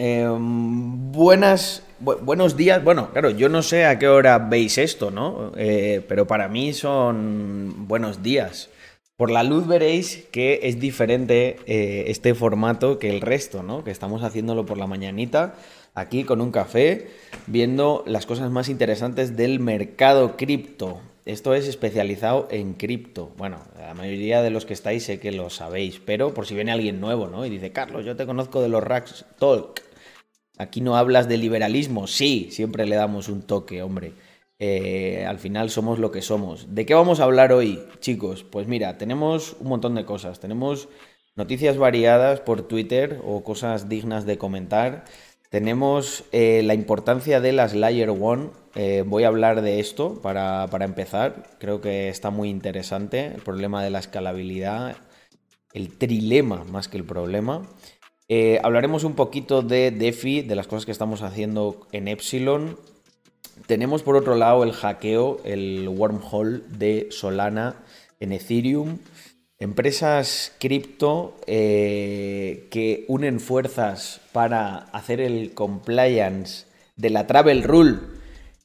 Em, 0.00 1.10
buenas, 1.10 1.82
buenos 1.98 2.56
días. 2.56 2.84
Bueno, 2.84 3.10
claro, 3.10 3.30
yo 3.30 3.48
no 3.48 3.62
sé 3.62 3.84
a 3.84 3.98
qué 3.98 4.06
hora 4.06 4.38
veis 4.38 4.78
esto, 4.78 5.10
¿no? 5.10 5.50
Eh, 5.56 6.04
pero 6.06 6.24
para 6.24 6.46
mí 6.48 6.72
son 6.72 7.88
buenos 7.88 8.22
días. 8.22 8.70
Por 9.16 9.32
la 9.32 9.42
luz 9.42 9.66
veréis 9.66 10.24
que 10.30 10.60
es 10.62 10.78
diferente 10.78 11.56
eh, 11.66 12.04
este 12.06 12.36
formato 12.36 13.00
que 13.00 13.10
el 13.10 13.20
resto, 13.20 13.64
¿no? 13.64 13.82
Que 13.82 13.90
estamos 13.90 14.22
haciéndolo 14.22 14.64
por 14.66 14.78
la 14.78 14.86
mañanita, 14.86 15.56
aquí 15.94 16.22
con 16.22 16.40
un 16.40 16.52
café, 16.52 17.08
viendo 17.48 18.04
las 18.06 18.24
cosas 18.24 18.52
más 18.52 18.68
interesantes 18.68 19.36
del 19.36 19.58
mercado 19.58 20.36
cripto. 20.36 21.00
Esto 21.26 21.54
es 21.54 21.66
especializado 21.66 22.46
en 22.52 22.74
cripto. 22.74 23.32
Bueno, 23.36 23.58
la 23.76 23.94
mayoría 23.94 24.42
de 24.42 24.50
los 24.50 24.64
que 24.64 24.74
estáis 24.74 25.02
sé 25.02 25.18
que 25.18 25.32
lo 25.32 25.50
sabéis, 25.50 26.00
pero 26.02 26.32
por 26.32 26.46
si 26.46 26.54
viene 26.54 26.70
alguien 26.70 27.00
nuevo, 27.00 27.26
¿no? 27.26 27.44
Y 27.44 27.50
dice, 27.50 27.72
Carlos, 27.72 28.04
yo 28.06 28.14
te 28.14 28.26
conozco 28.26 28.62
de 28.62 28.68
los 28.68 28.84
Racks 28.84 29.26
Talk. 29.40 29.87
Aquí 30.58 30.80
no 30.80 30.96
hablas 30.96 31.28
de 31.28 31.38
liberalismo. 31.38 32.06
Sí, 32.06 32.48
siempre 32.50 32.84
le 32.84 32.96
damos 32.96 33.28
un 33.28 33.42
toque, 33.42 33.82
hombre. 33.82 34.12
Eh, 34.58 35.24
al 35.26 35.38
final 35.38 35.70
somos 35.70 36.00
lo 36.00 36.10
que 36.10 36.20
somos. 36.20 36.74
¿De 36.74 36.84
qué 36.84 36.94
vamos 36.94 37.20
a 37.20 37.24
hablar 37.24 37.52
hoy, 37.52 37.80
chicos? 38.00 38.42
Pues 38.42 38.66
mira, 38.66 38.98
tenemos 38.98 39.56
un 39.60 39.68
montón 39.68 39.94
de 39.94 40.04
cosas. 40.04 40.40
Tenemos 40.40 40.88
noticias 41.36 41.78
variadas 41.78 42.40
por 42.40 42.66
Twitter 42.66 43.20
o 43.24 43.44
cosas 43.44 43.88
dignas 43.88 44.26
de 44.26 44.36
comentar. 44.36 45.04
Tenemos 45.48 46.24
eh, 46.32 46.62
la 46.64 46.74
importancia 46.74 47.40
de 47.40 47.52
las 47.52 47.74
Layer 47.74 48.10
One. 48.10 48.50
Eh, 48.74 49.04
voy 49.06 49.22
a 49.22 49.28
hablar 49.28 49.62
de 49.62 49.78
esto 49.78 50.20
para, 50.20 50.66
para, 50.70 50.84
empezar. 50.84 51.44
Creo 51.60 51.80
que 51.80 52.08
está 52.08 52.30
muy 52.30 52.50
interesante 52.50 53.26
el 53.26 53.42
problema 53.42 53.82
de 53.82 53.90
la 53.90 54.00
escalabilidad, 54.00 54.96
el 55.72 55.96
trilema 55.96 56.64
más 56.64 56.88
que 56.88 56.98
el 56.98 57.04
problema. 57.04 57.62
Hablaremos 58.62 59.04
un 59.04 59.14
poquito 59.14 59.62
de 59.62 59.90
DeFi, 59.90 60.42
de 60.42 60.54
las 60.54 60.66
cosas 60.66 60.84
que 60.84 60.92
estamos 60.92 61.22
haciendo 61.22 61.86
en 61.92 62.08
Epsilon, 62.08 62.76
tenemos 63.66 64.02
por 64.02 64.16
otro 64.16 64.36
lado 64.36 64.64
el 64.64 64.72
hackeo, 64.72 65.40
el 65.44 65.88
wormhole 65.88 66.62
de 66.68 67.08
Solana 67.10 67.76
en 68.20 68.32
Ethereum. 68.32 68.98
Empresas 69.58 70.52
cripto 70.58 71.36
eh, 71.46 72.68
que 72.70 73.04
unen 73.08 73.40
fuerzas 73.40 74.20
para 74.32 74.76
hacer 74.76 75.20
el 75.20 75.52
compliance 75.52 76.66
de 76.96 77.10
la 77.10 77.26
travel 77.26 77.64
rule. 77.64 77.98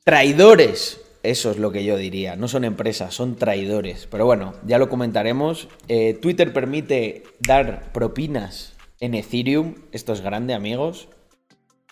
Traidores. 0.03 1.01
Eso 1.23 1.51
es 1.51 1.57
lo 1.57 1.71
que 1.71 1.85
yo 1.85 1.97
diría. 1.97 2.35
No 2.35 2.47
son 2.47 2.63
empresas, 2.65 3.13
son 3.13 3.37
traidores. 3.37 4.07
Pero 4.11 4.25
bueno, 4.25 4.53
ya 4.65 4.77
lo 4.77 4.89
comentaremos. 4.89 5.69
Eh, 5.87 6.17
Twitter 6.21 6.53
permite 6.53 7.23
dar 7.39 7.91
propinas 7.93 8.72
en 9.03 9.15
Ethereum. 9.15 9.75
Esto 9.91 10.13
es 10.13 10.21
grande, 10.21 10.53
amigos. 10.53 11.09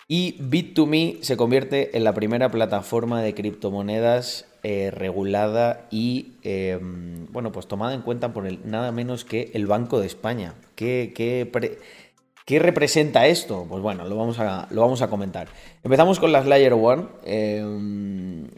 Y 0.08 0.38
Bit2Me 0.38 1.22
se 1.22 1.36
convierte 1.36 1.94
en 1.96 2.04
la 2.04 2.14
primera 2.14 2.50
plataforma 2.50 3.20
de 3.20 3.34
criptomonedas 3.34 4.46
eh, 4.62 4.90
regulada 4.90 5.86
y, 5.90 6.32
em, 6.42 7.26
bueno, 7.30 7.52
pues 7.52 7.66
tomada 7.66 7.92
en 7.92 8.00
cuenta 8.00 8.32
por 8.32 8.46
el, 8.46 8.60
nada 8.64 8.92
menos 8.92 9.26
que 9.26 9.50
el 9.52 9.66
Banco 9.66 10.00
de 10.00 10.06
España. 10.06 10.54
¿Qué, 10.74 11.50
representa 12.48 13.26
esto? 13.26 13.66
Pues 13.68 13.82
bueno, 13.82 14.06
lo 14.08 14.16
vamos, 14.16 14.38
a, 14.38 14.66
lo 14.70 14.80
vamos 14.80 15.02
a 15.02 15.10
comentar. 15.10 15.48
Empezamos 15.84 16.18
con 16.18 16.32
las 16.32 16.46
Layer 16.46 16.72
One. 16.72 17.08
Em, 17.24 18.48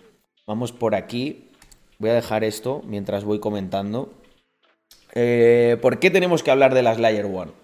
vamos 0.47 0.71
por 0.71 0.95
aquí. 0.95 1.51
Voy 1.99 2.11
a 2.11 2.15
dejar 2.15 2.45
esto 2.45 2.83
mientras 2.87 3.25
voy 3.25 3.41
comentando. 3.41 4.13
Eh, 5.13 5.77
¿Por 5.83 5.99
qué 5.99 6.11
tenemos 6.11 6.45
que 6.45 6.53
hablar 6.53 6.73
de 6.73 6.83
las 6.85 7.01
Layer 7.01 7.27
One? 7.27 7.64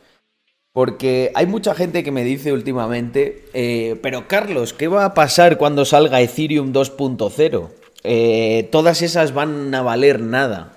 Porque 0.72 1.32
hay 1.34 1.46
mucha 1.46 1.74
gente 1.74 2.04
que 2.04 2.12
me 2.12 2.22
dice 2.22 2.52
últimamente, 2.52 3.44
eh, 3.54 3.98
pero 4.02 4.28
Carlos, 4.28 4.72
¿qué 4.72 4.86
va 4.86 5.04
a 5.04 5.14
pasar 5.14 5.58
cuando 5.58 5.84
salga 5.84 6.20
Ethereum 6.20 6.72
2.0? 6.72 7.70
Eh, 8.04 8.68
todas 8.70 9.02
esas 9.02 9.34
van 9.34 9.74
a 9.74 9.82
valer 9.82 10.20
nada. 10.20 10.76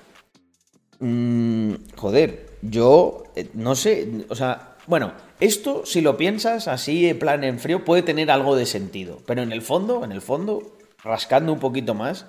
Mm, 1.00 1.76
joder, 1.96 2.48
yo 2.64 3.24
eh, 3.36 3.50
no 3.54 3.76
sé, 3.76 4.26
o 4.30 4.36
sea, 4.36 4.78
bueno, 4.88 5.14
esto 5.40 5.86
si 5.86 6.02
lo 6.02 6.18
piensas 6.18 6.68
así 6.68 7.08
en 7.08 7.20
plan 7.20 7.44
en 7.44 7.60
frío 7.60 7.86
puede 7.86 8.02
tener 8.02 8.32
algo 8.32 8.56
de 8.56 8.66
sentido, 8.66 9.20
pero 9.28 9.44
en 9.44 9.52
el 9.52 9.62
fondo, 9.62 10.04
en 10.04 10.12
el 10.12 10.22
fondo, 10.22 10.76
rascando 11.04 11.54
un 11.54 11.60
poquito 11.60 11.94
más, 11.94 12.26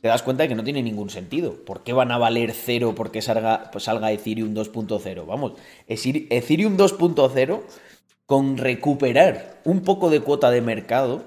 te 0.00 0.08
das 0.08 0.22
cuenta 0.22 0.42
de 0.42 0.48
que 0.48 0.54
no 0.54 0.64
tiene 0.64 0.82
ningún 0.82 1.10
sentido. 1.10 1.64
¿Por 1.64 1.82
qué 1.82 1.92
van 1.92 2.12
a 2.12 2.18
valer 2.18 2.52
cero 2.52 2.94
porque 2.96 3.22
salga, 3.22 3.70
pues 3.72 3.84
salga 3.84 4.12
Ethereum 4.12 4.54
2.0? 4.54 5.26
Vamos, 5.26 5.52
Ethereum 5.88 6.76
2.0 6.76 7.62
con 8.26 8.58
recuperar 8.58 9.60
un 9.64 9.82
poco 9.82 10.10
de 10.10 10.20
cuota 10.20 10.50
de 10.50 10.60
mercado 10.60 11.24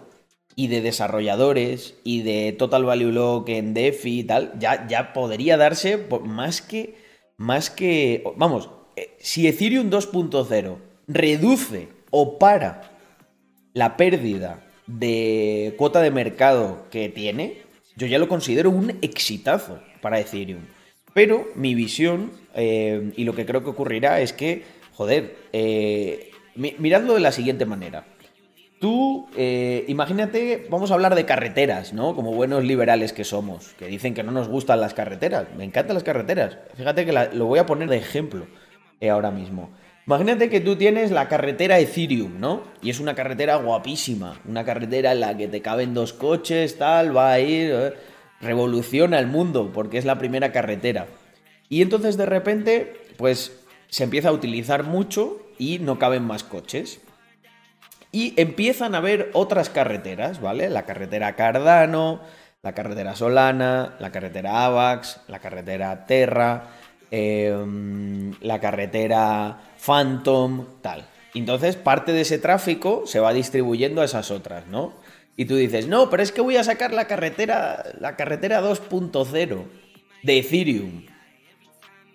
y 0.56 0.68
de 0.68 0.82
desarrolladores 0.82 1.96
y 2.04 2.22
de 2.22 2.52
Total 2.52 2.84
Value 2.84 3.14
Lock 3.14 3.48
en 3.50 3.74
DeFi 3.74 4.20
y 4.20 4.24
tal, 4.26 4.54
ya, 4.60 4.88
ya 4.88 5.14
podría 5.14 5.56
darse 5.56 6.06
más 6.26 6.62
que, 6.62 6.98
más 7.38 7.70
que, 7.70 8.24
vamos, 8.36 8.70
eh, 8.98 9.16
si 9.20 9.48
Ethereum 9.48 9.90
2.0 9.90 10.78
reduce 11.08 11.88
o 12.12 12.38
para 12.38 12.92
la 13.74 13.96
pérdida 13.96 14.66
de 14.86 15.76
cuota 15.78 16.02
de 16.02 16.12
mercado 16.12 16.88
que 16.92 17.08
tiene, 17.08 17.69
yo 18.00 18.08
ya 18.08 18.18
lo 18.18 18.30
considero 18.30 18.70
un 18.72 18.98
exitazo 19.02 19.80
para 20.02 20.20
Ethereum. 20.20 20.62
Pero 21.14 21.50
mi 21.56 21.76
visión 21.76 22.32
eh, 22.56 23.12
y 23.18 23.26
lo 23.26 23.36
que 23.36 23.46
creo 23.46 23.62
que 23.62 23.70
ocurrirá 23.70 24.22
es 24.22 24.32
que, 24.32 24.64
joder, 24.94 25.36
eh, 25.52 26.32
miradlo 26.56 27.14
de 27.14 27.20
la 27.20 27.34
siguiente 27.34 27.66
manera. 27.66 28.06
Tú, 28.80 29.28
eh, 29.36 29.84
imagínate, 29.90 30.66
vamos 30.70 30.92
a 30.92 30.94
hablar 30.94 31.14
de 31.14 31.26
carreteras, 31.26 31.92
¿no? 31.92 32.16
Como 32.16 32.34
buenos 32.34 32.64
liberales 32.64 33.12
que 33.12 33.26
somos, 33.26 33.74
que 33.78 33.88
dicen 33.88 34.14
que 34.14 34.24
no 34.24 34.32
nos 34.32 34.48
gustan 34.48 34.80
las 34.80 34.94
carreteras. 34.94 35.48
Me 35.58 35.66
encantan 35.66 35.96
las 35.96 36.04
carreteras. 36.04 36.58
Fíjate 36.78 37.06
que 37.06 37.12
lo 37.12 37.46
voy 37.46 37.60
a 37.60 37.66
poner 37.66 37.90
de 37.90 37.98
ejemplo 37.98 38.48
ahora 39.02 39.32
mismo. 39.32 39.72
Imagínate 40.10 40.50
que 40.50 40.60
tú 40.60 40.76
tienes 40.76 41.12
la 41.12 41.28
carretera 41.28 41.78
Ethereum, 41.78 42.40
¿no? 42.40 42.64
Y 42.82 42.90
es 42.90 43.00
una 43.00 43.14
carretera 43.14 43.58
guapísima, 43.58 44.40
una 44.48 44.66
carretera 44.66 45.12
en 45.12 45.20
la 45.20 45.38
que 45.38 45.48
te 45.48 45.62
caben 45.62 45.94
dos 45.94 46.14
coches, 46.14 46.80
tal, 46.80 47.16
va 47.16 47.32
a 47.32 47.40
ir, 47.40 47.70
eh, 47.72 47.94
revoluciona 48.42 49.20
el 49.20 49.28
mundo 49.28 49.70
porque 49.72 50.00
es 50.00 50.06
la 50.06 50.18
primera 50.18 50.52
carretera. 50.52 51.06
Y 51.70 51.84
entonces 51.84 52.18
de 52.18 52.26
repente, 52.26 53.06
pues 53.18 53.62
se 53.90 54.04
empieza 54.04 54.30
a 54.30 54.32
utilizar 54.32 54.84
mucho 54.84 55.46
y 55.60 55.78
no 55.78 56.00
caben 56.00 56.24
más 56.24 56.44
coches. 56.44 57.02
Y 58.12 58.34
empiezan 58.42 58.96
a 58.96 58.98
haber 58.98 59.30
otras 59.34 59.70
carreteras, 59.70 60.42
¿vale? 60.42 60.72
La 60.72 60.88
carretera 60.88 61.36
Cardano, 61.36 62.22
la 62.64 62.74
carretera 62.74 63.16
Solana, 63.16 63.96
la 64.00 64.12
carretera 64.12 64.66
Avax, 64.66 65.22
la 65.28 65.38
carretera 65.38 66.08
Terra, 66.08 66.79
em, 67.12 68.34
la 68.42 68.60
carretera 68.60 69.74
Phantom, 69.78 70.66
tal. 70.82 71.08
Entonces 71.34 71.76
parte 71.76 72.12
de 72.12 72.22
ese 72.22 72.40
tráfico 72.40 73.04
se 73.06 73.20
va 73.20 73.34
distribuyendo 73.34 74.02
a 74.02 74.06
esas 74.06 74.32
otras, 74.32 74.68
¿no? 74.68 74.94
Y 75.36 75.46
tú 75.46 75.56
dices, 75.56 75.88
no, 75.88 76.10
pero 76.10 76.22
es 76.22 76.32
que 76.32 76.42
voy 76.42 76.58
a 76.58 76.64
sacar 76.64 76.92
la 76.92 77.08
carretera, 77.08 77.86
la 78.00 78.16
carretera 78.16 78.62
2.0 78.62 79.64
de 80.24 80.40
Ethereum. 80.40 81.06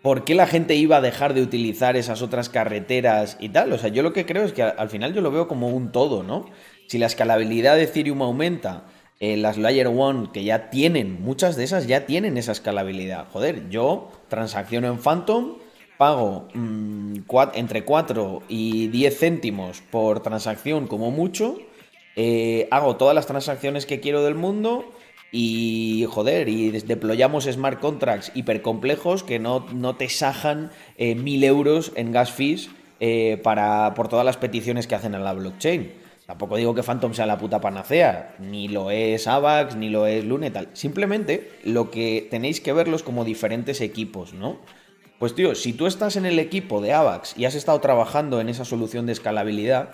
¿Por 0.02 0.24
qué 0.24 0.34
la 0.34 0.46
gente 0.46 0.74
iba 0.74 0.98
a 0.98 1.00
dejar 1.00 1.32
de 1.32 1.40
utilizar 1.40 1.96
esas 1.96 2.20
otras 2.20 2.50
carreteras 2.50 3.38
y 3.40 3.48
tal? 3.48 3.72
O 3.72 3.78
sea, 3.78 3.88
yo 3.88 4.02
lo 4.02 4.12
que 4.12 4.26
creo 4.26 4.44
es 4.44 4.52
que 4.52 4.62
al 4.62 4.90
final 4.90 5.14
yo 5.14 5.22
lo 5.22 5.30
veo 5.30 5.48
como 5.48 5.68
un 5.68 5.90
todo, 5.92 6.22
¿no? 6.22 6.50
Si 6.88 6.98
la 6.98 7.06
escalabilidad 7.06 7.76
de 7.76 7.84
Ethereum 7.84 8.20
aumenta, 8.20 8.84
eh, 9.24 9.38
las 9.38 9.56
Layer 9.56 9.86
One 9.86 10.28
que 10.34 10.44
ya 10.44 10.68
tienen, 10.68 11.22
muchas 11.22 11.56
de 11.56 11.64
esas 11.64 11.86
ya 11.86 12.04
tienen 12.04 12.36
esa 12.36 12.52
escalabilidad. 12.52 13.26
Joder, 13.32 13.70
yo 13.70 14.10
transacciono 14.28 14.88
en 14.88 14.98
Phantom 14.98 15.54
pago 15.96 16.48
mm, 16.52 17.20
entre 17.54 17.84
4 17.86 18.42
y 18.48 18.88
10 18.88 19.18
céntimos 19.18 19.80
por 19.80 20.20
transacción 20.20 20.86
como 20.88 21.10
mucho, 21.10 21.56
eh, 22.16 22.68
hago 22.70 22.96
todas 22.96 23.14
las 23.14 23.26
transacciones 23.26 23.86
que 23.86 24.00
quiero 24.00 24.22
del 24.22 24.34
mundo 24.34 24.92
y 25.32 26.06
joder, 26.10 26.50
y 26.50 26.70
deployamos 26.72 27.44
smart 27.44 27.80
contracts 27.80 28.30
hipercomplejos 28.34 29.22
que 29.22 29.38
no, 29.38 29.64
no 29.72 29.96
te 29.96 30.10
sajan 30.10 30.70
eh, 30.98 31.14
mil 31.14 31.42
euros 31.44 31.92
en 31.96 32.12
gas 32.12 32.30
fees 32.30 32.68
para, 33.42 33.94
por 33.94 34.08
todas 34.08 34.24
las 34.24 34.36
peticiones 34.36 34.86
que 34.86 34.94
hacen 34.94 35.14
a 35.14 35.18
la 35.18 35.32
blockchain. 35.32 36.03
Tampoco 36.26 36.56
digo 36.56 36.74
que 36.74 36.82
Phantom 36.82 37.12
sea 37.12 37.26
la 37.26 37.36
puta 37.36 37.60
panacea, 37.60 38.34
ni 38.38 38.68
lo 38.68 38.90
es 38.90 39.26
AVAX, 39.26 39.76
ni 39.76 39.90
lo 39.90 40.06
es 40.06 40.24
Lune, 40.24 40.50
tal. 40.50 40.68
Simplemente 40.72 41.52
lo 41.64 41.90
que 41.90 42.26
tenéis 42.30 42.60
que 42.60 42.72
verlos 42.72 43.02
como 43.02 43.24
diferentes 43.24 43.82
equipos, 43.82 44.32
¿no? 44.32 44.58
Pues 45.18 45.34
tío, 45.34 45.54
si 45.54 45.74
tú 45.74 45.86
estás 45.86 46.16
en 46.16 46.24
el 46.24 46.38
equipo 46.38 46.80
de 46.80 46.94
AVAX 46.94 47.36
y 47.36 47.44
has 47.44 47.54
estado 47.54 47.78
trabajando 47.80 48.40
en 48.40 48.48
esa 48.48 48.64
solución 48.64 49.04
de 49.04 49.12
escalabilidad, 49.12 49.90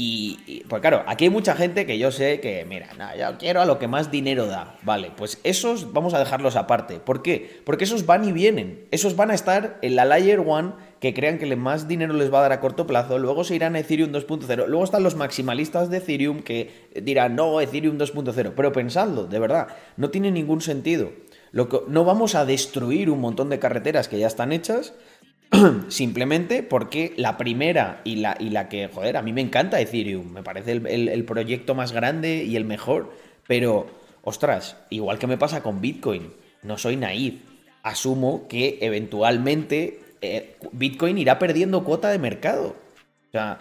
Y, 0.00 0.62
pues 0.68 0.80
claro, 0.80 1.02
aquí 1.08 1.24
hay 1.24 1.30
mucha 1.30 1.56
gente 1.56 1.84
que 1.84 1.98
yo 1.98 2.12
sé 2.12 2.38
que, 2.38 2.64
mira, 2.64 2.86
no, 2.96 3.16
yo 3.16 3.36
quiero 3.36 3.60
a 3.60 3.64
lo 3.64 3.80
que 3.80 3.88
más 3.88 4.12
dinero 4.12 4.46
da. 4.46 4.76
Vale, 4.82 5.10
pues 5.16 5.40
esos 5.42 5.92
vamos 5.92 6.14
a 6.14 6.20
dejarlos 6.20 6.54
aparte. 6.54 7.00
¿Por 7.00 7.20
qué? 7.20 7.60
Porque 7.64 7.82
esos 7.82 8.06
van 8.06 8.24
y 8.24 8.30
vienen. 8.30 8.86
Esos 8.92 9.16
van 9.16 9.32
a 9.32 9.34
estar 9.34 9.76
en 9.82 9.96
la 9.96 10.04
Layer 10.04 10.38
One 10.38 10.74
que 11.00 11.14
crean 11.14 11.38
que 11.38 11.56
más 11.56 11.88
dinero 11.88 12.14
les 12.14 12.32
va 12.32 12.38
a 12.38 12.42
dar 12.42 12.52
a 12.52 12.60
corto 12.60 12.86
plazo. 12.86 13.18
Luego 13.18 13.42
se 13.42 13.56
irán 13.56 13.74
a 13.74 13.80
Ethereum 13.80 14.12
2.0. 14.12 14.68
Luego 14.68 14.84
están 14.84 15.02
los 15.02 15.16
maximalistas 15.16 15.90
de 15.90 15.96
Ethereum 15.96 16.42
que 16.42 16.70
dirán, 17.02 17.34
no, 17.34 17.60
Ethereum 17.60 17.98
2.0. 17.98 18.52
Pero 18.54 18.70
pensadlo, 18.70 19.24
de 19.24 19.40
verdad, 19.40 19.66
no 19.96 20.10
tiene 20.10 20.30
ningún 20.30 20.60
sentido. 20.60 21.10
Lo 21.50 21.68
que, 21.68 21.80
no 21.88 22.04
vamos 22.04 22.36
a 22.36 22.44
destruir 22.44 23.10
un 23.10 23.20
montón 23.20 23.48
de 23.48 23.58
carreteras 23.58 24.06
que 24.06 24.20
ya 24.20 24.28
están 24.28 24.52
hechas 24.52 24.94
Simplemente 25.88 26.62
porque 26.62 27.14
la 27.16 27.36
primera 27.36 28.00
y 28.04 28.16
la, 28.16 28.36
y 28.38 28.50
la 28.50 28.68
que, 28.68 28.88
joder, 28.88 29.16
a 29.16 29.22
mí 29.22 29.32
me 29.32 29.40
encanta 29.40 29.80
Ethereum, 29.80 30.30
me 30.32 30.42
parece 30.42 30.72
el, 30.72 31.24
proyecto 31.24 31.74
más 31.74 31.92
grande 31.92 32.44
y 32.44 32.56
el 32.56 32.64
mejor, 32.64 33.12
pero, 33.46 33.86
ostras, 34.22 34.76
igual 34.90 35.18
que 35.18 35.26
me 35.26 35.38
pasa 35.38 35.62
con 35.62 35.80
Bitcoin, 35.80 36.32
no 36.62 36.76
soy 36.76 36.96
naif, 36.96 37.40
asumo 37.82 38.46
que 38.48 38.78
eventualmente 38.82 40.00
eh, 40.20 40.56
Bitcoin 40.72 41.16
irá 41.18 41.38
perdiendo 41.38 41.84
cuota 41.84 42.10
de 42.10 42.18
mercado. 42.18 42.76
O 43.28 43.32
sea, 43.32 43.60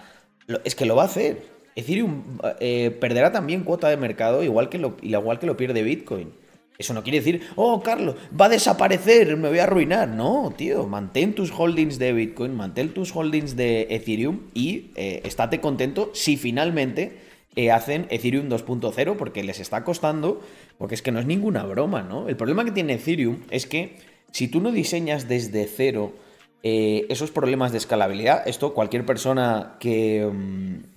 es 0.63 0.75
que 0.75 0.86
lo 0.86 0.95
va 0.95 1.04
a 1.04 1.07
hacer. 1.07 1.42
Ethereum 1.75 2.39
eh, 2.60 2.95
perderá 3.00 3.31
también 3.31 3.63
cuota 3.63 3.88
de 3.89 3.98
mercado, 3.98 4.44
igual 4.44 4.69
que, 4.69 4.80
lo, 4.80 4.98
igual 5.01 5.39
que 5.39 5.45
lo 5.45 5.57
pierde 5.57 5.84
Bitcoin. 5.84 6.34
Eso 6.77 6.94
no 6.94 7.03
quiere 7.03 7.19
decir, 7.19 7.41
oh, 7.56 7.81
Carlos, 7.81 8.15
va 8.39 8.45
a 8.45 8.50
desaparecer, 8.50 9.35
me 9.35 9.50
voy 9.50 9.59
a 9.59 9.63
arruinar. 9.63 10.09
No, 10.09 10.53
tío, 10.56 10.88
mantén 10.88 11.33
tus 11.33 11.51
holdings 11.51 11.97
de 11.97 12.13
Bitcoin, 12.13 12.56
mantén 12.56 12.94
tus 12.94 13.15
holdings 13.15 13.56
de 13.56 13.88
Ethereum 13.89 14.51
y 14.53 14.91
eh, 14.95 15.21
estate 15.24 15.59
contento 15.59 16.12
si 16.13 16.38
finalmente 16.38 17.18
eh, 17.56 17.71
hacen 17.71 18.06
Ethereum 18.12 18.50
2.0 18.50 19.15
porque 19.15 19.44
les 19.44 19.59
está 19.59 19.83
costando, 19.83 20.41
porque 20.77 20.94
es 20.94 21.01
que 21.01 21.12
no 21.12 21.19
es 21.19 21.25
ninguna 21.25 21.63
broma, 21.63 22.03
¿no? 22.03 22.29
El 22.29 22.38
problema 22.38 22.63
que 22.63 22.71
tiene 22.71 22.94
Ethereum 22.94 23.39
es 23.50 23.65
que 23.65 23.97
si 24.31 24.47
tú 24.47 24.62
no 24.62 24.71
diseñas 24.71 25.27
desde 25.27 25.65
cero 25.65 26.13
eh, 26.62 27.07
esos 27.09 27.31
problemas 27.31 27.71
de 27.71 27.79
escalabilidad, 27.79 28.47
esto 28.47 28.74
cualquier 28.74 29.06
persona 29.06 29.77
que... 29.79 30.29
Mm, 30.31 30.96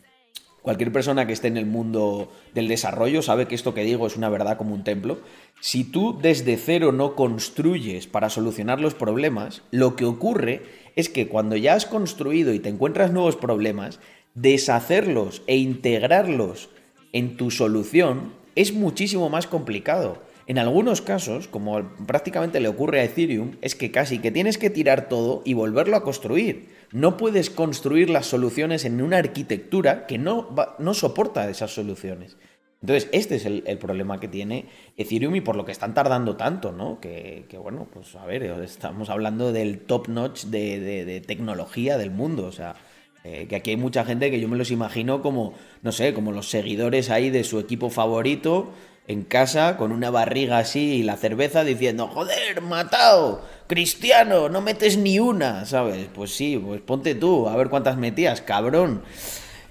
Cualquier 0.63 0.93
persona 0.93 1.27
que 1.27 1.33
esté 1.33 1.49
en 1.49 1.57
el 1.57 1.65
mundo 1.65 2.31
del 2.55 2.69
desarrollo 2.69 3.23
sabe 3.23 3.47
que 3.47 3.55
esto 3.55 3.73
que 3.73 3.83
digo 3.83 4.07
es 4.07 4.17
una 4.17 4.29
verdad 4.29 4.59
como 4.59 4.75
un 4.75 4.85
templo. 4.85 5.21
Si 5.61 5.85
tú 5.85 6.19
desde 6.21 6.59
cero 6.59 6.93
no 6.93 7.15
construyes 7.15 8.07
para 8.07 8.29
solucionar 8.29 8.81
los 8.81 8.95
problemas, 8.95 9.63
lo 9.71 9.97
que 9.97 10.05
ocurre 10.05 10.63
es 10.97 11.09
que 11.09 11.29
cuando 11.29 11.57
ya 11.57 11.75
has 11.75 11.87
construido 11.87 12.53
y 12.53 12.59
te 12.59 12.69
encuentras 12.69 13.11
nuevos 13.11 13.37
problemas, 13.37 14.01
deshacerlos 14.35 15.43
e 15.47 15.57
integrarlos 15.57 16.69
en 17.13 17.37
tu 17.37 17.51
solución 17.51 18.35
es 18.55 18.75
muchísimo 18.75 19.31
más 19.31 19.47
complicado. 19.47 20.19
En 20.51 20.59
algunos 20.59 21.01
casos, 21.01 21.47
como 21.47 21.81
prácticamente 22.09 22.59
le 22.59 22.67
ocurre 22.67 22.99
a 22.99 23.05
Ethereum, 23.05 23.53
es 23.61 23.77
que 23.77 23.93
casi 23.93 24.19
que 24.19 24.33
tienes 24.33 24.59
que 24.59 24.69
tirar 24.69 25.09
todo 25.09 25.43
y 25.45 25.55
volverlo 25.55 25.97
a 25.97 26.03
construir. 26.03 26.71
No 26.91 27.17
puedes 27.17 27.51
construir 27.51 28.11
las 28.11 28.27
soluciones 28.27 28.85
en 28.85 29.01
una 29.01 29.19
arquitectura 29.19 30.09
que 30.09 30.19
no, 30.19 30.53
no 30.81 30.95
soporta 30.95 31.49
esas 31.49 31.73
soluciones. 31.73 32.37
Entonces, 32.81 33.09
este 33.13 33.37
es 33.37 33.47
el, 33.47 33.63
problema 33.79 34.19
que 34.19 34.27
tiene 34.27 34.67
Ethereum 34.97 35.37
y 35.37 35.41
por 35.41 35.55
lo 35.55 35.65
que 35.65 35.71
están 35.71 35.95
tardando 35.95 36.37
tanto, 36.37 36.73
¿no? 36.73 36.99
Que, 36.99 37.47
bueno, 37.63 37.87
pues 37.93 38.17
a 38.17 38.27
ver, 38.27 38.43
estamos 38.43 39.09
hablando 39.09 39.53
del 39.53 39.79
top 39.79 40.09
notch 40.09 40.47
de, 40.47 41.23
tecnología 41.25 41.97
del 41.97 42.11
mundo, 42.11 42.47
o 42.47 42.53
sea, 42.53 42.75
eh, 43.23 43.47
que 43.49 43.55
aquí 43.55 43.71
hay 43.71 43.77
mucha 43.77 44.05
gente 44.05 44.33
que 44.33 44.41
yo 44.41 44.49
me 44.49 44.57
los 44.57 44.73
imagino 44.73 45.23
como, 45.23 45.55
no 45.83 45.93
sé, 45.93 46.13
como 46.13 46.33
los 46.33 46.51
seguidores 46.51 47.09
ahí 47.09 47.31
de 47.31 47.45
su 47.45 47.61
equipo 47.61 47.89
favorito 47.89 48.73
en 49.09 49.23
casa 49.23 49.77
con 49.77 49.93
una 49.93 50.11
barriga 50.11 50.59
así 50.59 50.97
y 50.97 51.03
la 51.03 51.17
cerveza 51.17 51.65
diciendo, 51.65 52.09
joder, 52.09 52.61
matado, 52.61 53.43
cristiano, 53.67 54.49
no 54.49 54.61
metes 54.61 54.97
ni 54.97 55.19
una, 55.19 55.65
¿sabes? 55.67 56.07
Pues 56.15 56.35
sí, 56.35 56.61
pues 56.65 56.81
ponte 56.81 57.15
tú, 57.15 57.49
a 57.49 57.57
ver 57.57 57.69
cuántas 57.69 57.97
metías, 57.97 58.41
cabrón. 58.41 59.03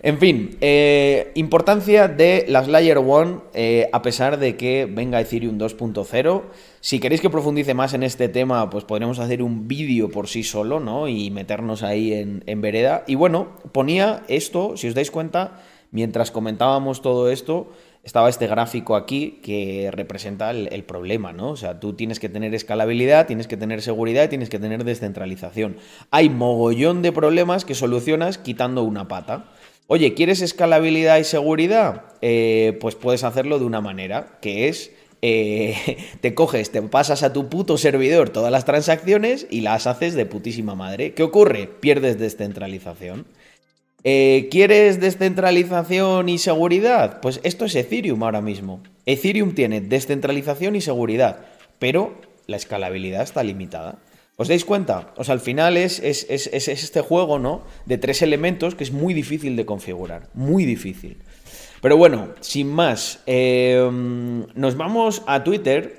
En 0.02 0.18
fin, 0.18 0.58
eh, 0.62 1.32
importancia 1.36 2.08
de 2.08 2.46
las 2.48 2.70
Layer 2.70 3.00
One, 3.00 3.40
eh, 3.54 3.90
a 3.92 4.02
pesar 4.02 4.40
de 4.40 4.56
que 4.56 4.88
venga 4.90 5.20
Ethereum 5.20 5.58
2.0. 5.58 6.44
Si 6.80 7.02
queréis 7.02 7.20
que 7.20 7.30
profundice 7.30 7.74
más 7.74 7.94
en 7.94 8.04
este 8.04 8.30
tema, 8.30 8.70
pues 8.70 8.86
podremos 8.86 9.20
hacer 9.20 9.44
un 9.44 9.68
vídeo 9.68 10.10
por 10.10 10.30
sí 10.30 10.44
solo, 10.44 10.80
¿no? 10.80 11.10
Y 11.10 11.32
meternos 11.32 11.84
ahí 11.84 12.14
en, 12.14 12.44
en 12.46 12.62
vereda. 12.62 13.04
Y 13.08 13.16
bueno, 13.16 13.50
ponía 13.74 14.24
esto, 14.30 14.78
si 14.78 14.88
os 14.88 14.96
dais 14.96 15.12
cuenta, 15.12 15.60
mientras 15.92 16.32
comentábamos 16.32 17.02
todo 17.02 17.30
esto, 17.30 17.70
estaba 18.04 18.30
este 18.30 18.48
gráfico 18.48 18.96
aquí 18.96 19.40
que 19.44 19.90
representa 19.92 20.52
el, 20.52 20.84
problema, 20.84 21.34
¿no? 21.34 21.52
O 21.52 21.58
sea, 21.58 21.80
tú 21.80 21.94
tienes 21.94 22.20
que 22.20 22.30
tener 22.30 22.54
escalabilidad, 22.56 23.28
tienes 23.28 23.48
que 23.48 23.58
tener 23.58 23.82
seguridad 23.82 24.24
y 24.24 24.30
tienes 24.30 24.50
que 24.50 24.60
tener 24.60 24.84
descentralización. 24.84 25.78
Hay 26.10 26.30
mogollón 26.30 27.02
de 27.02 27.12
problemas 27.12 27.66
que 27.66 27.76
solucionas 27.76 28.38
quitando 28.38 28.84
una 28.84 29.08
pata. 29.08 29.46
Oye, 29.88 30.14
¿quieres 30.14 30.42
escalabilidad 30.42 31.18
y 31.18 31.24
seguridad? 31.24 32.04
Eh, 32.22 32.78
pues 32.80 32.96
puedes 32.96 33.24
hacerlo 33.24 33.60
de 33.60 33.66
una 33.66 33.82
manera, 33.82 34.38
que 34.42 34.68
es 34.70 34.92
eh, 35.22 35.76
te 36.22 36.34
coges, 36.34 36.72
te 36.72 36.82
pasas 36.82 37.24
a 37.24 37.34
tu 37.34 37.50
puto 37.50 37.78
servidor 37.78 38.30
todas 38.30 38.52
las 38.52 38.66
transacciones 38.66 39.48
y 39.50 39.62
las 39.62 39.88
haces 39.88 40.16
de 40.16 40.26
putísima 40.26 40.76
madre. 40.76 41.14
¿Qué 41.14 41.24
ocurre? 41.24 41.68
Pierdes 41.68 42.18
descentralización. 42.20 43.26
Eh, 44.04 44.48
¿Quieres 44.50 45.00
descentralización 45.00 46.30
y 46.30 46.38
seguridad? 46.38 47.20
Pues 47.22 47.40
esto 47.44 47.66
es 47.66 47.76
Ethereum 47.76 48.24
ahora 48.24 48.42
mismo. 48.42 48.82
Ethereum 49.06 49.54
tiene 49.54 49.82
descentralización 49.82 50.76
y 50.76 50.82
seguridad, 50.82 51.46
pero 51.80 52.16
la 52.48 52.58
escalabilidad 52.58 53.24
está 53.24 53.44
limitada. 53.44 54.00
¿Os 54.38 54.48
dais 54.48 54.64
cuenta? 54.64 55.14
O 55.18 55.26
sea, 55.26 55.34
al 55.34 55.42
final 55.42 55.76
es, 55.76 56.00
es, 56.00 56.24
este 56.30 57.02
juego, 57.02 57.40
¿no? 57.40 57.64
De 57.86 57.98
tres 57.98 58.22
elementos 58.22 58.74
que 58.74 58.86
es 58.86 58.94
muy 58.94 59.14
difícil 59.14 59.58
de 59.58 59.66
configurar. 59.66 60.30
Muy 60.34 60.64
difícil. 60.64 61.18
Pero 61.82 61.98
bueno, 61.98 62.30
sin 62.40 62.68
más, 62.68 63.20
em, 63.26 64.46
nos 64.56 64.78
vamos 64.78 65.24
a 65.28 65.44
Twitter. 65.44 65.99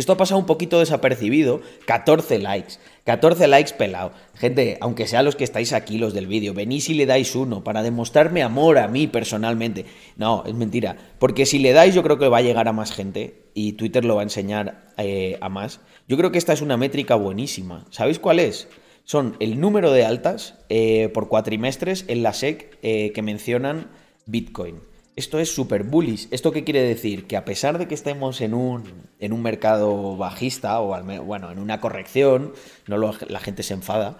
Esto 0.00 0.14
ha 0.14 0.16
pasado 0.16 0.40
un 0.40 0.46
poquito 0.46 0.78
desapercibido. 0.78 1.60
14 1.84 2.38
likes. 2.38 2.74
14 3.04 3.48
likes 3.48 3.74
pelado. 3.74 4.12
Gente, 4.34 4.78
aunque 4.80 5.06
sea 5.06 5.22
los 5.22 5.36
que 5.36 5.44
estáis 5.44 5.74
aquí, 5.74 5.98
los 5.98 6.14
del 6.14 6.26
vídeo, 6.26 6.54
venís 6.54 6.88
y 6.88 6.94
le 6.94 7.04
dais 7.04 7.34
uno 7.34 7.62
para 7.62 7.82
demostrarme 7.82 8.42
amor 8.42 8.78
a 8.78 8.88
mí 8.88 9.06
personalmente. 9.06 9.84
No, 10.16 10.42
es 10.46 10.54
mentira. 10.54 10.96
Porque 11.18 11.44
si 11.44 11.58
le 11.58 11.74
dais, 11.74 11.94
yo 11.94 12.02
creo 12.02 12.18
que 12.18 12.28
va 12.28 12.38
a 12.38 12.42
llegar 12.42 12.66
a 12.66 12.72
más 12.72 12.92
gente 12.92 13.42
y 13.52 13.74
Twitter 13.74 14.06
lo 14.06 14.14
va 14.14 14.22
a 14.22 14.24
enseñar 14.24 14.86
eh, 14.96 15.36
a 15.42 15.50
más. 15.50 15.80
Yo 16.08 16.16
creo 16.16 16.32
que 16.32 16.38
esta 16.38 16.54
es 16.54 16.62
una 16.62 16.78
métrica 16.78 17.14
buenísima. 17.14 17.84
¿Sabéis 17.90 18.18
cuál 18.18 18.38
es? 18.38 18.68
Son 19.04 19.36
el 19.38 19.60
número 19.60 19.92
de 19.92 20.06
altas 20.06 20.54
eh, 20.70 21.10
por 21.12 21.28
cuatrimestres 21.28 22.06
en 22.08 22.22
la 22.22 22.32
SEC 22.32 22.78
eh, 22.80 23.12
que 23.12 23.20
mencionan 23.20 23.90
Bitcoin. 24.24 24.80
Esto 25.16 25.38
es 25.38 25.52
súper 25.52 25.84
bullish. 25.84 26.28
¿Esto 26.30 26.52
qué 26.52 26.64
quiere 26.64 26.82
decir? 26.82 27.26
Que 27.26 27.36
a 27.36 27.44
pesar 27.44 27.78
de 27.78 27.88
que 27.88 27.94
estemos 27.94 28.40
en 28.40 28.54
un, 28.54 28.84
en 29.18 29.32
un 29.32 29.42
mercado 29.42 30.16
bajista 30.16 30.80
o 30.80 30.94
al 30.94 31.04
bueno, 31.20 31.50
en 31.50 31.58
una 31.58 31.80
corrección, 31.80 32.52
no 32.86 32.96
la 32.98 33.40
gente 33.40 33.62
se 33.62 33.74
enfada, 33.74 34.18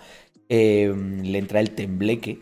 eh, 0.49 0.93
le 1.23 1.39
entra 1.39 1.61
el 1.61 1.71
tembleque 1.71 2.41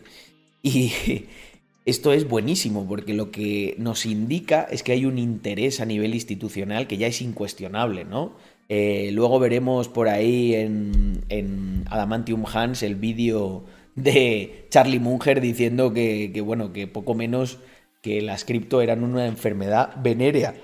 y 0.63 0.91
esto 1.85 2.11
es 2.11 2.27
buenísimo 2.27 2.87
porque 2.87 3.13
lo 3.13 3.31
que 3.31 3.75
nos 3.77 4.05
indica 4.05 4.67
es 4.69 4.83
que 4.83 4.91
hay 4.93 5.05
un 5.05 5.17
interés 5.17 5.79
a 5.79 5.85
nivel 5.85 6.13
institucional 6.13 6.87
que 6.87 6.97
ya 6.97 7.07
es 7.07 7.21
incuestionable, 7.21 8.05
¿no? 8.05 8.33
Eh, 8.67 9.09
luego 9.13 9.39
veremos 9.39 9.87
por 9.89 10.09
ahí 10.09 10.53
en, 10.53 11.23
en 11.29 11.85
Adamantium 11.89 12.45
Hans 12.45 12.83
el 12.83 12.95
vídeo 12.95 13.65
de 13.95 14.67
Charlie 14.69 14.99
Munger 14.99 15.41
diciendo 15.41 15.93
que, 15.93 16.41
bueno, 16.45 16.71
que 16.71 16.87
poco 16.87 17.15
menos 17.15 17.59
que 18.01 18.21
las 18.21 18.45
cripto 18.45 18.81
eran 18.81 19.03
una 19.03 19.25
enfermedad 19.25 19.95
venérea. 20.01 20.55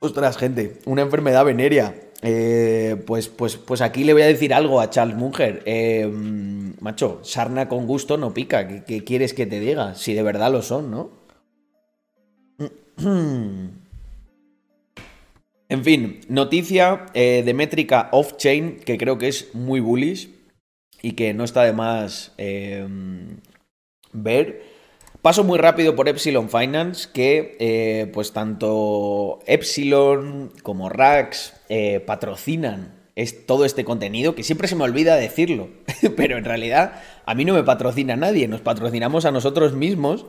Ostras, 0.00 0.36
gente, 0.36 0.78
una 0.86 1.02
enfermedad 1.02 1.44
venérea. 1.44 1.94
Eh, 2.22 3.02
pues, 3.06 3.28
pues, 3.28 3.56
pues 3.56 3.80
aquí 3.80 4.04
le 4.04 4.12
voy 4.12 4.22
a 4.22 4.26
decir 4.26 4.52
algo 4.52 4.80
a 4.80 4.90
Charles 4.90 5.16
Munger. 5.16 5.62
Eh, 5.64 6.10
macho, 6.80 7.20
sarna 7.22 7.68
con 7.68 7.86
gusto 7.86 8.16
no 8.16 8.34
pica. 8.34 8.84
¿Qué, 8.84 9.04
quieres 9.04 9.34
que 9.34 9.46
te 9.46 9.60
diga? 9.60 9.94
Si 9.94 10.14
de 10.14 10.22
verdad 10.22 10.52
lo 10.52 10.62
son, 10.62 10.90
¿no? 10.90 11.10
En 15.68 15.84
fin, 15.84 16.18
noticia 16.26 17.06
eh, 17.14 17.44
de 17.46 17.54
métrica 17.54 18.08
off-chain 18.10 18.80
que 18.80 18.98
creo 18.98 19.18
que 19.18 19.28
es 19.28 19.54
muy 19.54 19.78
bullish 19.78 20.28
y 21.00 21.12
que 21.12 21.32
no 21.32 21.44
está 21.44 21.62
de 21.62 21.72
más 21.72 22.32
ver. 24.12 24.69
Paso 25.22 25.44
muy 25.44 25.58
rápido 25.58 25.94
por 25.96 26.08
Epsilon 26.08 26.48
Finance, 26.48 27.10
que 27.12 27.56
eh, 27.60 28.10
pues 28.10 28.32
tanto 28.32 29.40
Epsilon 29.46 30.50
como 30.62 30.88
Rax 30.88 31.52
eh, 31.68 32.00
patrocinan 32.00 32.94
es 33.16 33.44
todo 33.44 33.66
este 33.66 33.84
contenido, 33.84 34.34
que 34.34 34.42
siempre 34.42 34.66
se 34.66 34.76
me 34.76 34.84
olvida 34.84 35.16
decirlo, 35.16 35.68
pero 36.16 36.38
en 36.38 36.46
realidad 36.46 37.02
a 37.26 37.34
mí 37.34 37.44
no 37.44 37.52
me 37.52 37.62
patrocina 37.62 38.16
nadie, 38.16 38.48
nos 38.48 38.62
patrocinamos 38.62 39.26
a 39.26 39.30
nosotros 39.30 39.74
mismos. 39.74 40.24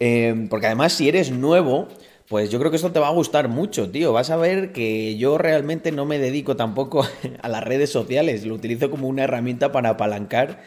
Eh, 0.00 0.46
porque 0.50 0.66
además, 0.66 0.92
si 0.92 1.08
eres 1.08 1.30
nuevo, 1.30 1.88
pues 2.28 2.50
yo 2.50 2.58
creo 2.58 2.70
que 2.70 2.76
esto 2.76 2.92
te 2.92 3.00
va 3.00 3.08
a 3.08 3.12
gustar 3.12 3.48
mucho, 3.48 3.90
tío. 3.90 4.12
Vas 4.12 4.28
a 4.28 4.36
ver 4.36 4.72
que 4.72 5.16
yo 5.16 5.38
realmente 5.38 5.92
no 5.92 6.04
me 6.04 6.18
dedico 6.18 6.56
tampoco 6.56 7.06
a 7.40 7.48
las 7.48 7.64
redes 7.64 7.88
sociales. 7.88 8.44
Lo 8.44 8.54
utilizo 8.54 8.90
como 8.90 9.08
una 9.08 9.24
herramienta 9.24 9.72
para 9.72 9.90
apalancar 9.90 10.60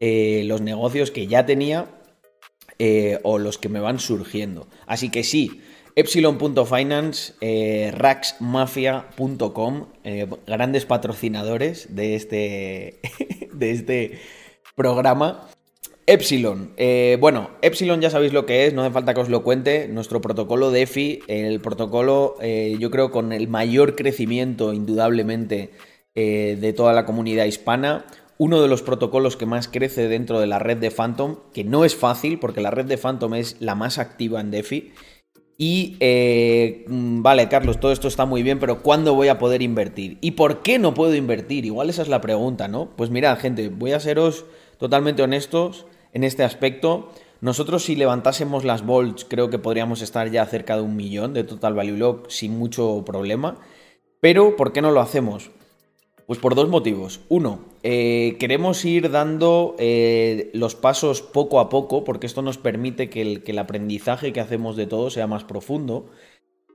los 0.00 0.60
negocios 0.60 1.10
que 1.10 1.26
ya 1.26 1.46
tenía 1.46 1.86
eh, 2.78 3.20
o 3.22 3.38
los 3.38 3.58
que 3.58 3.68
me 3.68 3.80
van 3.80 4.00
surgiendo. 4.00 4.66
Así 4.86 5.10
que 5.10 5.22
sí, 5.22 5.60
Epsilon.finance, 5.94 7.34
eh, 7.40 7.92
raxmafia.com, 7.96 9.86
eh, 10.02 10.26
grandes 10.46 10.84
patrocinadores 10.84 11.94
de 11.94 12.16
este, 12.16 13.00
de 13.52 13.70
este 13.70 14.18
programa. 14.74 15.48
Epsilon. 16.06 16.74
Bueno, 17.18 17.48
Epsilon 17.62 18.02
ya 18.02 18.10
sabéis 18.10 18.34
lo 18.34 18.44
que 18.44 18.66
es, 18.66 18.74
no 18.74 18.82
hace 18.82 18.92
falta 18.92 19.14
que 19.14 19.22
os 19.22 19.30
lo 19.30 19.42
cuente. 19.42 19.88
Nuestro 19.88 20.20
protocolo 20.20 20.70
de 20.70 20.82
EFI, 20.82 21.22
el 21.28 21.60
protocolo 21.60 22.36
yo 22.42 22.90
creo 22.90 23.10
con 23.10 23.32
el 23.32 23.48
mayor 23.48 23.96
crecimiento 23.96 24.74
indudablemente 24.74 25.70
de 26.14 26.74
toda 26.76 26.92
la 26.92 27.06
comunidad 27.06 27.46
hispana. 27.46 28.04
Uno 28.36 28.60
de 28.60 28.68
los 28.68 28.82
protocolos 28.82 29.36
que 29.36 29.46
más 29.46 29.68
crece 29.68 30.08
dentro 30.08 30.40
de 30.40 30.46
la 30.46 30.58
red 30.58 30.78
de 30.78 30.90
Phantom, 30.90 31.36
que 31.52 31.64
no 31.64 31.84
es 31.84 31.94
fácil 31.94 32.38
porque 32.38 32.60
la 32.60 32.70
red 32.70 32.86
de 32.86 32.98
Phantom 32.98 33.34
es 33.34 33.56
la 33.60 33.74
más 33.74 33.98
activa 33.98 34.40
en 34.40 34.50
DeFi. 34.50 34.92
Y 35.56 35.96
mm, 36.88 37.22
vale, 37.22 37.48
Carlos, 37.48 37.78
todo 37.78 37.92
esto 37.92 38.08
está 38.08 38.26
muy 38.26 38.42
bien, 38.42 38.58
pero 38.58 38.82
¿cuándo 38.82 39.14
voy 39.14 39.28
a 39.28 39.38
poder 39.38 39.62
invertir? 39.62 40.18
¿Y 40.20 40.32
por 40.32 40.62
qué 40.62 40.78
no 40.78 40.94
puedo 40.94 41.14
invertir? 41.14 41.64
Igual 41.64 41.90
esa 41.90 42.02
es 42.02 42.08
la 42.08 42.20
pregunta, 42.20 42.66
¿no? 42.66 42.90
Pues 42.96 43.10
mirad, 43.10 43.38
gente, 43.38 43.68
voy 43.68 43.92
a 43.92 44.00
seros 44.00 44.46
totalmente 44.78 45.22
honestos 45.22 45.86
en 46.12 46.24
este 46.24 46.42
aspecto. 46.42 47.10
Nosotros 47.40 47.84
si 47.84 47.94
levantásemos 47.94 48.64
las 48.64 48.84
volts 48.84 49.24
creo 49.24 49.50
que 49.50 49.58
podríamos 49.58 50.02
estar 50.02 50.30
ya 50.30 50.46
cerca 50.46 50.76
de 50.76 50.82
un 50.82 50.96
millón 50.96 51.34
de 51.34 51.44
total 51.44 51.74
value 51.74 51.96
lock 51.96 52.30
sin 52.30 52.58
mucho 52.58 53.04
problema. 53.04 53.58
Pero 54.20 54.56
¿por 54.56 54.72
qué 54.72 54.80
no 54.80 54.90
lo 54.90 55.00
hacemos? 55.00 55.50
Pues 56.26 56.38
por 56.38 56.54
dos 56.54 56.68
motivos. 56.68 57.20
Uno, 57.28 57.60
eh, 57.82 58.36
queremos 58.38 58.84
ir 58.84 59.10
dando 59.10 59.76
eh, 59.78 60.50
los 60.54 60.74
pasos 60.74 61.20
poco 61.20 61.60
a 61.60 61.68
poco 61.68 62.04
porque 62.04 62.26
esto 62.26 62.40
nos 62.40 62.56
permite 62.56 63.10
que 63.10 63.20
el, 63.20 63.42
que 63.42 63.52
el 63.52 63.58
aprendizaje 63.58 64.32
que 64.32 64.40
hacemos 64.40 64.76
de 64.76 64.86
todo 64.86 65.10
sea 65.10 65.26
más 65.26 65.44
profundo. 65.44 66.10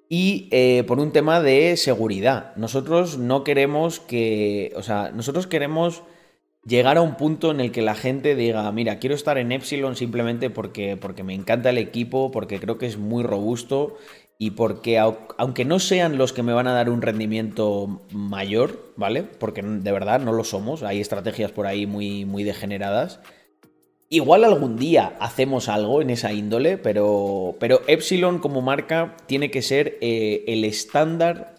Y 0.07 0.49
eh, 0.51 0.83
por 0.87 0.99
un 0.99 1.11
tema 1.11 1.41
de 1.41 1.77
seguridad. 1.77 2.55
Nosotros 2.55 3.17
no 3.17 3.43
queremos 3.43 3.99
que... 3.99 4.71
O 4.75 4.83
sea, 4.83 5.11
nosotros 5.11 5.47
queremos 5.47 6.03
llegar 6.65 6.97
a 6.97 7.01
un 7.01 7.15
punto 7.15 7.51
en 7.51 7.59
el 7.59 7.71
que 7.71 7.81
la 7.81 7.95
gente 7.95 8.35
diga, 8.35 8.71
mira, 8.71 8.99
quiero 8.99 9.15
estar 9.15 9.37
en 9.37 9.51
Epsilon 9.51 9.95
simplemente 9.95 10.49
porque, 10.49 10.97
porque 10.97 11.23
me 11.23 11.33
encanta 11.33 11.69
el 11.69 11.77
equipo, 11.77 12.31
porque 12.31 12.59
creo 12.59 12.77
que 12.77 12.85
es 12.85 12.97
muy 12.97 13.23
robusto 13.23 13.97
y 14.41 14.51
porque 14.51 14.97
aunque 14.97 15.65
no 15.65 15.79
sean 15.79 16.17
los 16.17 16.31
que 16.31 16.43
me 16.43 16.53
van 16.53 16.65
a 16.67 16.73
dar 16.73 16.89
un 16.89 17.01
rendimiento 17.01 18.01
mayor, 18.13 18.93
¿vale? 18.95 19.23
Porque 19.23 19.61
de 19.61 19.91
verdad 19.91 20.21
no 20.21 20.31
lo 20.31 20.45
somos, 20.45 20.81
hay 20.81 21.01
estrategias 21.01 21.51
por 21.51 21.67
ahí 21.67 21.85
muy, 21.85 22.23
muy 22.23 22.45
degeneradas. 22.45 23.19
Igual 24.07 24.45
algún 24.45 24.77
día 24.77 25.17
hacemos 25.19 25.67
algo 25.67 26.01
en 26.01 26.09
esa 26.09 26.31
índole, 26.31 26.77
pero, 26.77 27.57
pero 27.59 27.81
Epsilon 27.87 28.39
como 28.39 28.61
marca 28.61 29.17
tiene 29.25 29.51
que 29.51 29.61
ser 29.61 29.97
eh, 29.99 30.45
el 30.47 30.63
estándar 30.63 31.55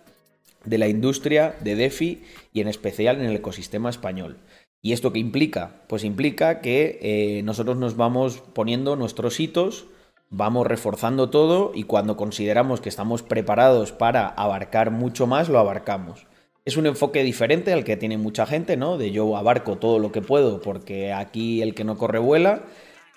de 0.64 0.78
la 0.78 0.88
industria 0.88 1.54
de 1.60 1.76
DeFi 1.76 2.22
y 2.54 2.62
en 2.62 2.68
especial 2.68 3.20
en 3.20 3.26
el 3.26 3.37
ecosistema 3.37 3.90
español. 3.90 4.38
¿Y 4.80 4.92
esto 4.92 5.12
qué 5.12 5.18
implica? 5.18 5.82
Pues 5.87 6.02
implica 6.02 6.62
que 6.62 6.99
eh, 7.02 7.42
nosotros 7.42 7.76
nos 7.76 7.96
vamos 7.96 8.42
poniendo 8.54 8.96
nuestros 8.96 9.38
hitos, 9.38 9.84
vamos 10.30 10.66
reforzando 10.66 11.28
todo 11.28 11.72
y 11.75 11.82
cuando 11.82 12.16
consideramos 12.16 12.80
que 12.80 12.88
estamos 12.88 13.22
preparados 13.22 13.92
para 13.92 14.28
abarcar 14.28 14.92
mucho 14.92 15.26
más, 15.26 15.49
lo 15.49 15.58
abarcamos. 15.58 16.26
Es 16.64 16.76
un 16.76 16.87
enfoque 16.87 17.25
diferente 17.25 17.72
al 17.72 17.84
que 17.84 17.96
tiene 17.96 18.16
mucha 18.16 18.46
gente, 18.46 18.76
¿no? 18.76 18.96
De 18.96 19.10
yo 19.10 19.37
abarco 19.37 19.76
todo 19.76 19.99
lo 19.99 20.12
que 20.12 20.22
puedo 20.22 20.60
porque 20.60 21.12
aquí 21.12 21.62
el 21.62 21.75
que 21.75 21.84
no 21.84 21.99
corre 21.99 22.20
vuela, 22.20 22.62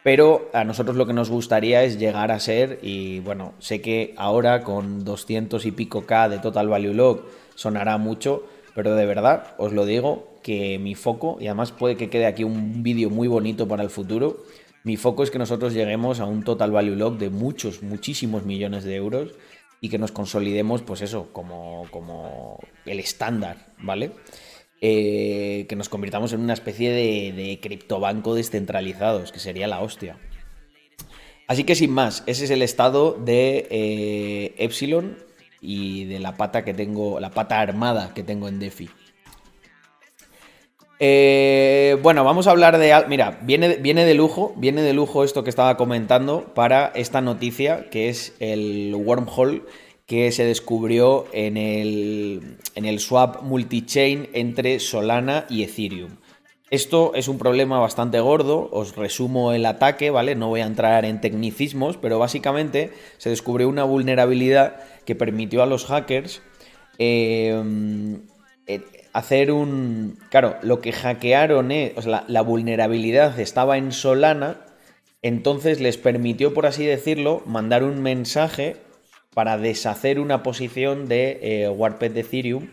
pero 0.03 0.49
a 0.53 0.63
nosotros 0.63 0.97
lo 0.97 1.05
que 1.05 1.13
nos 1.13 1.29
gustaría 1.29 1.83
es 1.83 1.99
llegar 1.99 2.31
a 2.31 2.39
ser, 2.39 2.79
y 2.81 3.19
bueno, 3.19 3.53
sé 3.59 3.79
que 3.81 4.13
ahora 4.17 4.63
con 4.63 5.05
200 5.05 5.65
y 5.65 5.71
pico 5.71 6.05
K 6.05 6.29
de 6.29 6.39
Total 6.39 6.67
Value 6.67 6.93
Log 6.93 7.21
sonará 7.55 7.97
mucho, 7.97 8.43
pero 8.75 8.95
de 8.95 9.05
verdad, 9.05 9.53
os 9.57 9.71
lo 9.71 9.85
digo, 9.85 10.33
que 10.41 10.77
mi 10.77 10.95
foco, 10.95 11.37
y 11.39 11.47
además 11.47 11.71
puede 11.71 11.95
que 11.95 12.09
quede 12.09 12.25
aquí 12.25 12.43
un 12.43 12.83
vídeo 12.83 13.09
muy 13.09 13.29
bonito 13.29 13.67
para 13.67 13.83
el 13.83 13.89
futuro, 13.89 14.43
mi 14.83 14.97
foco 14.97 15.23
es 15.23 15.31
que 15.31 15.39
nosotros 15.39 15.73
lleguemos 15.73 16.19
a 16.19 16.25
un 16.25 16.43
total 16.43 16.71
value 16.71 16.95
log 16.95 17.17
de 17.17 17.29
muchos, 17.29 17.83
muchísimos 17.83 18.45
millones 18.45 18.83
de 18.83 18.95
euros 18.95 19.31
y 19.79 19.89
que 19.89 19.97
nos 19.97 20.11
consolidemos, 20.11 20.81
pues 20.81 21.01
eso, 21.01 21.31
como, 21.33 21.87
como 21.91 22.59
el 22.85 22.99
estándar, 22.99 23.73
¿vale? 23.79 24.11
Eh, 24.81 25.65
que 25.69 25.75
nos 25.75 25.87
convirtamos 25.87 26.33
en 26.33 26.41
una 26.41 26.53
especie 26.53 26.91
de, 26.91 27.31
de 27.31 27.59
criptobanco 27.61 28.35
descentralizados, 28.35 29.31
que 29.31 29.39
sería 29.39 29.67
la 29.67 29.81
hostia. 29.81 30.17
Así 31.47 31.63
que 31.63 31.75
sin 31.75 31.91
más, 31.91 32.23
ese 32.25 32.45
es 32.45 32.51
el 32.51 32.61
estado 32.61 33.13
de 33.13 33.67
eh, 33.69 34.55
Epsilon 34.57 35.17
y 35.61 36.05
de 36.05 36.19
la 36.19 36.35
pata 36.35 36.65
que 36.65 36.73
tengo, 36.73 37.19
la 37.19 37.31
pata 37.31 37.59
armada 37.59 38.13
que 38.13 38.23
tengo 38.23 38.47
en 38.47 38.59
DeFi. 38.59 38.89
Eh, 41.05 41.97
bueno, 42.01 42.23
vamos 42.23 42.47
a 42.47 42.51
hablar 42.51 42.77
de. 42.77 42.95
Mira, 43.09 43.37
viene, 43.41 43.75
viene 43.75 44.05
de 44.05 44.13
lujo, 44.13 44.53
viene 44.55 44.81
de 44.83 44.93
lujo 44.93 45.25
esto 45.25 45.43
que 45.43 45.49
estaba 45.49 45.75
comentando 45.75 46.53
para 46.53 46.93
esta 46.95 47.19
noticia, 47.19 47.89
que 47.89 48.07
es 48.07 48.33
el 48.39 48.95
wormhole 48.95 49.63
que 50.05 50.31
se 50.31 50.45
descubrió 50.45 51.25
en 51.33 51.57
el, 51.57 52.55
en 52.75 52.85
el 52.85 53.01
swap 53.01 53.41
multichain 53.41 54.29
entre 54.31 54.79
Solana 54.79 55.45
y 55.49 55.63
Ethereum. 55.63 56.11
Esto 56.69 57.11
es 57.15 57.27
un 57.27 57.37
problema 57.37 57.79
bastante 57.79 58.21
gordo, 58.21 58.69
os 58.71 58.95
resumo 58.95 59.51
el 59.51 59.65
ataque, 59.65 60.09
¿vale? 60.09 60.35
No 60.35 60.47
voy 60.47 60.61
a 60.61 60.65
entrar 60.65 61.03
en 61.03 61.19
tecnicismos, 61.19 61.97
pero 61.97 62.17
básicamente 62.17 62.93
se 63.17 63.29
descubrió 63.29 63.67
una 63.67 63.83
vulnerabilidad 63.83 64.77
que 65.03 65.15
permitió 65.15 65.63
a 65.63 65.65
los 65.65 65.83
hackers 65.83 66.41
eh, 66.97 67.61
hacer 69.13 69.51
un... 69.51 70.17
Claro, 70.29 70.57
lo 70.61 70.81
que 70.81 70.91
hackearon 70.91 71.71
es, 71.71 71.93
o 71.95 72.01
sea, 72.01 72.25
la, 72.27 72.41
vulnerabilidad 72.41 73.39
estaba 73.39 73.77
en 73.77 73.91
Solana, 73.91 74.57
entonces 75.21 75.79
les 75.79 75.97
permitió, 75.97 76.53
por 76.53 76.65
así 76.65 76.85
decirlo, 76.85 77.41
mandar 77.45 77.83
un 77.83 78.01
mensaje 78.01 78.77
para 79.33 79.57
deshacer 79.57 80.19
una 80.19 80.43
posición 80.43 81.07
de 81.07 81.39
eh, 81.41 81.69
Warped 81.69 82.11
de 82.11 82.21
Ethereum. 82.21 82.69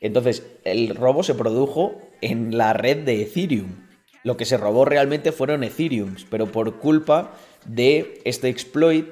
Entonces, 0.00 0.44
el 0.64 0.94
robo 0.94 1.22
se 1.22 1.34
produjo 1.34 2.00
en 2.20 2.58
la 2.58 2.72
red 2.72 2.98
de 2.98 3.22
Ethereum. 3.22 3.88
Lo 4.24 4.36
que 4.36 4.44
se 4.44 4.56
robó 4.56 4.84
realmente 4.84 5.32
fueron 5.32 5.64
Ethereums, 5.64 6.26
pero 6.28 6.46
por 6.46 6.78
culpa 6.78 7.32
de 7.64 8.20
este 8.24 8.48
exploit 8.48 9.06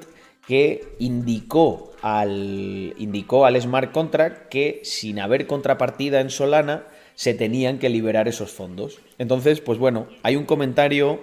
que 0.50 0.96
indicó 0.98 1.92
al, 2.02 2.92
indicó 2.98 3.46
al 3.46 3.62
smart 3.62 3.92
contract 3.92 4.48
que 4.48 4.80
sin 4.82 5.20
haber 5.20 5.46
contrapartida 5.46 6.20
en 6.20 6.28
Solana 6.28 6.88
se 7.14 7.34
tenían 7.34 7.78
que 7.78 7.88
liberar 7.88 8.26
esos 8.26 8.50
fondos. 8.50 8.98
Entonces, 9.18 9.60
pues 9.60 9.78
bueno, 9.78 10.08
hay 10.24 10.34
un 10.34 10.46
comentario 10.46 11.20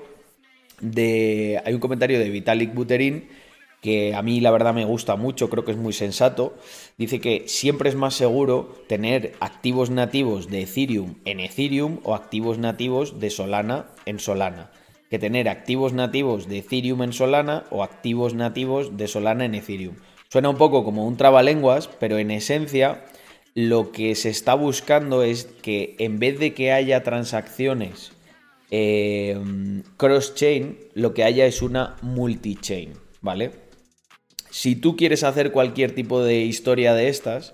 de, 0.80 1.62
hay 1.66 1.74
un 1.74 1.82
comentario 1.82 2.20
de 2.20 2.30
Vitalik 2.30 2.74
Buterin 2.74 3.28
que 3.82 4.16
a 4.16 4.22
mí 4.22 4.40
la 4.40 4.52
verdad 4.52 4.74
me 4.74 4.86
gusta 4.86 5.18
mucho, 5.18 5.50
creo 5.50 5.66
que 5.66 5.72
es 5.72 5.78
muy 5.78 5.92
sensato. 5.92 6.56
Dice 6.98 7.20
que 7.20 7.50
siempre 7.50 7.90
es 7.90 7.96
más 7.96 8.14
seguro 8.14 8.82
tener 8.88 9.34
activos 9.42 9.90
nativos 9.90 10.50
de 10.50 10.62
Ethereum 10.62 11.16
en 11.26 11.42
Ethereum 11.42 12.00
o 12.04 12.16
activos 12.16 12.60
nativos 12.60 13.20
de 13.20 13.30
Solana 13.30 13.88
en 14.06 14.20
Solana 14.20 14.72
que 15.10 15.20
tener 15.20 15.50
activos 15.50 15.94
nativos 15.94 16.48
de 16.48 16.60
Ethereum 16.60 17.04
en 17.04 17.14
Solana 17.14 17.66
o 17.70 17.84
activos 17.84 18.34
nativos 18.34 18.98
de 18.98 19.08
Solana 19.08 19.46
en 19.46 19.56
Ethereum. 19.56 19.96
Suena 20.30 20.50
un 20.50 20.58
poco 20.58 20.84
como 20.84 21.08
un 21.08 21.18
trabalenguas, 21.18 21.88
pero 21.88 22.18
en 22.18 22.32
esencia 22.32 23.06
lo 23.54 23.92
que 23.92 24.16
se 24.16 24.30
está 24.30 24.54
buscando 24.54 25.24
es 25.24 25.46
que 25.46 25.96
en 26.00 26.20
vez 26.20 26.40
de 26.40 26.54
que 26.54 26.72
haya 26.72 27.04
transacciones 27.04 28.12
eh, 28.70 29.40
cross-chain, 29.96 30.78
lo 30.94 31.14
que 31.14 31.24
haya 31.24 31.46
es 31.46 31.62
una 31.62 31.96
multi-chain, 32.02 32.94
¿vale? 33.22 33.52
Si 34.50 34.76
tú 34.76 34.96
quieres 34.96 35.24
hacer 35.24 35.52
cualquier 35.52 35.96
tipo 35.96 36.22
de 36.22 36.42
historia 36.42 36.94
de 36.94 37.10
estas, 37.10 37.54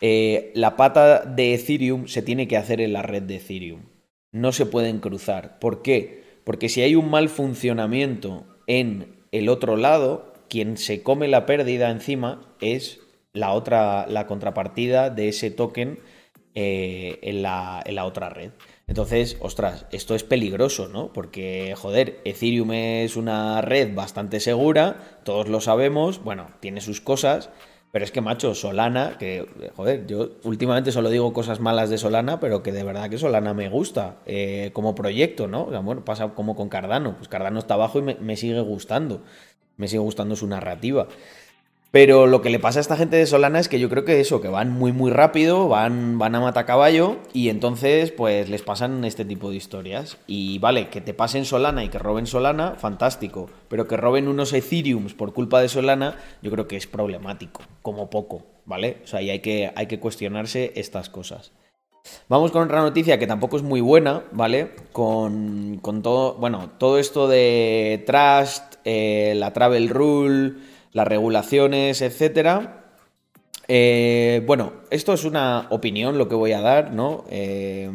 eh, 0.00 0.50
la 0.54 0.76
pata 0.76 1.24
de 1.24 1.54
Ethereum 1.54 2.06
se 2.06 2.22
tiene 2.22 2.48
que 2.48 2.56
hacer 2.56 2.80
en 2.80 2.92
la 2.92 3.02
red 3.02 3.22
de 3.22 3.36
Ethereum. 3.36 3.82
No 4.32 4.52
se 4.52 4.66
pueden 4.66 5.00
cruzar. 5.00 5.58
¿Por 5.58 5.82
qué? 5.82 6.19
Porque 6.50 6.68
si 6.68 6.82
hay 6.82 6.96
un 6.96 7.08
mal 7.08 7.28
funcionamiento 7.28 8.44
en 8.66 9.22
el 9.30 9.48
otro 9.48 9.76
lado, 9.76 10.34
quien 10.48 10.78
se 10.78 11.04
come 11.04 11.28
la 11.28 11.46
pérdida 11.46 11.92
encima 11.92 12.40
es 12.60 12.98
la 13.32 13.52
otra, 13.52 14.08
la 14.08 14.26
contrapartida 14.26 15.10
de 15.10 15.28
ese 15.28 15.52
token 15.52 16.00
eh, 16.56 17.20
en, 17.22 17.42
la, 17.42 17.84
otra 18.04 18.30
red. 18.30 18.50
Entonces, 18.88 19.36
ostras, 19.38 19.86
esto 19.92 20.16
es 20.16 20.24
peligroso, 20.24 20.88
¿no? 20.88 21.12
Porque, 21.12 21.76
joder, 21.76 22.20
Ethereum 22.24 22.72
es 22.72 23.14
una 23.14 23.60
red 23.60 23.94
bastante 23.94 24.40
segura, 24.40 25.20
todos 25.22 25.48
lo 25.48 25.60
sabemos, 25.60 26.20
bueno, 26.20 26.48
tiene 26.58 26.80
sus 26.80 27.00
cosas, 27.00 27.50
pero 27.92 28.04
es 28.04 28.12
que, 28.12 28.20
macho, 28.20 28.54
Solana, 28.54 29.18
que, 29.18 29.46
joder, 29.76 30.06
yo 30.06 30.30
últimamente 30.44 30.92
solo 30.92 31.10
digo 31.10 31.32
cosas 31.32 31.58
malas 31.60 31.90
de 31.90 31.98
Solana, 31.98 32.38
pero 32.38 32.62
que 32.62 32.70
de 32.72 32.84
verdad 32.84 33.10
que 33.10 33.18
Solana 33.18 33.52
me 33.52 33.68
gusta 33.68 34.16
eh, 34.26 34.70
como 34.72 34.94
proyecto, 34.94 35.48
¿no? 35.48 35.64
O 35.64 35.70
sea, 35.70 35.80
bueno, 35.80 36.04
pasa 36.04 36.28
como 36.28 36.54
con 36.54 36.68
Cardano, 36.68 37.16
pues 37.16 37.28
Cardano 37.28 37.58
está 37.58 37.74
abajo 37.74 37.98
y 37.98 38.02
me 38.02 38.36
sigue 38.36 38.60
gustando, 38.60 39.22
me 39.76 39.88
sigue 39.88 40.00
gustando 40.00 40.36
su 40.36 40.46
narrativa. 40.46 41.08
Pero 41.90 42.28
lo 42.28 42.40
que 42.40 42.50
le 42.50 42.60
pasa 42.60 42.78
a 42.78 42.82
esta 42.82 42.96
gente 42.96 43.16
de 43.16 43.26
Solana 43.26 43.58
es 43.58 43.68
que 43.68 43.80
yo 43.80 43.88
creo 43.88 44.04
que 44.04 44.20
eso, 44.20 44.40
que 44.40 44.46
van 44.46 44.70
muy 44.70 44.92
muy 44.92 45.10
rápido, 45.10 45.68
van, 45.68 46.18
van 46.18 46.36
a 46.36 46.40
matacaballo 46.40 47.16
y 47.32 47.48
entonces 47.48 48.12
pues 48.12 48.48
les 48.48 48.62
pasan 48.62 49.04
este 49.04 49.24
tipo 49.24 49.50
de 49.50 49.56
historias. 49.56 50.16
Y 50.28 50.60
vale, 50.60 50.88
que 50.88 51.00
te 51.00 51.14
pasen 51.14 51.44
Solana 51.44 51.82
y 51.82 51.88
que 51.88 51.98
roben 51.98 52.28
Solana, 52.28 52.76
fantástico. 52.76 53.50
Pero 53.68 53.88
que 53.88 53.96
roben 53.96 54.28
unos 54.28 54.52
Ethereums 54.52 55.14
por 55.14 55.32
culpa 55.32 55.60
de 55.60 55.68
Solana, 55.68 56.16
yo 56.42 56.52
creo 56.52 56.68
que 56.68 56.76
es 56.76 56.86
problemático, 56.86 57.62
como 57.82 58.08
poco, 58.08 58.46
¿vale? 58.66 58.98
O 59.02 59.08
sea, 59.08 59.20
y 59.20 59.30
hay 59.30 59.40
que, 59.40 59.72
hay 59.74 59.86
que 59.86 59.98
cuestionarse 59.98 60.72
estas 60.76 61.08
cosas. 61.08 61.50
Vamos 62.28 62.52
con 62.52 62.62
otra 62.62 62.80
noticia 62.82 63.18
que 63.18 63.26
tampoco 63.26 63.56
es 63.56 63.64
muy 63.64 63.80
buena, 63.80 64.22
¿vale? 64.30 64.70
Con, 64.92 65.80
con 65.82 66.02
todo, 66.02 66.34
bueno, 66.34 66.70
todo 66.78 66.98
esto 66.98 67.26
de 67.26 68.04
Trust, 68.06 68.76
eh, 68.84 69.34
la 69.36 69.52
Travel 69.52 69.88
Rule 69.88 70.69
las 70.92 71.06
regulaciones, 71.06 72.02
etcétera. 72.02 72.80
Eh, 73.68 74.42
bueno, 74.46 74.72
esto 74.90 75.12
es 75.12 75.24
una 75.24 75.68
opinión 75.70 76.18
lo 76.18 76.28
que 76.28 76.34
voy 76.34 76.52
a 76.52 76.60
dar, 76.60 76.92
¿no? 76.92 77.24
Eh, 77.30 77.88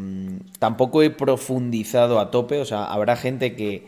tampoco 0.59 1.03
he 1.03 1.09
profundizado 1.09 2.19
a 2.19 2.31
tope, 2.31 2.59
o 2.59 2.65
sea, 2.65 2.85
habrá 2.85 3.17
gente 3.17 3.55
que, 3.55 3.87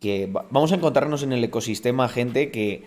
que, 0.00 0.28
Vamos 0.32 0.72
a 0.72 0.74
encontrarnos 0.74 1.22
en 1.22 1.32
el 1.32 1.44
ecosistema 1.44 2.08
gente 2.08 2.50
que 2.50 2.82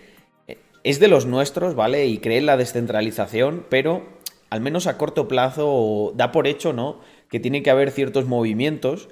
eh, 0.48 0.58
es 0.84 1.00
de 1.00 1.08
los 1.08 1.24
nuestros, 1.24 1.74
¿vale? 1.74 2.06
Y 2.06 2.18
cree 2.18 2.38
en 2.38 2.46
la 2.46 2.58
descentralización, 2.58 3.64
pero 3.70 4.02
al 4.50 4.60
menos 4.60 4.86
a 4.86 4.98
corto 4.98 5.28
plazo 5.28 6.12
da 6.14 6.30
por 6.30 6.46
hecho, 6.46 6.74
¿no? 6.74 7.00
Que 7.30 7.40
tiene 7.40 7.62
que 7.62 7.70
haber 7.70 7.90
ciertos 7.90 8.26
movimientos 8.26 9.08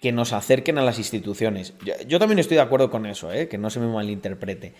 que 0.00 0.12
nos 0.12 0.32
acerquen 0.32 0.78
a 0.78 0.82
las 0.82 0.98
instituciones. 0.98 1.74
Yo, 2.06 2.18
también 2.18 2.38
estoy 2.38 2.56
de 2.56 2.62
acuerdo 2.62 2.90
con 2.90 3.04
eso, 3.04 3.32
¿eh? 3.32 3.48
Que 3.48 3.58
no 3.58 3.68
se 3.68 3.80
me 3.80 3.86
malinterprete. 3.86 4.72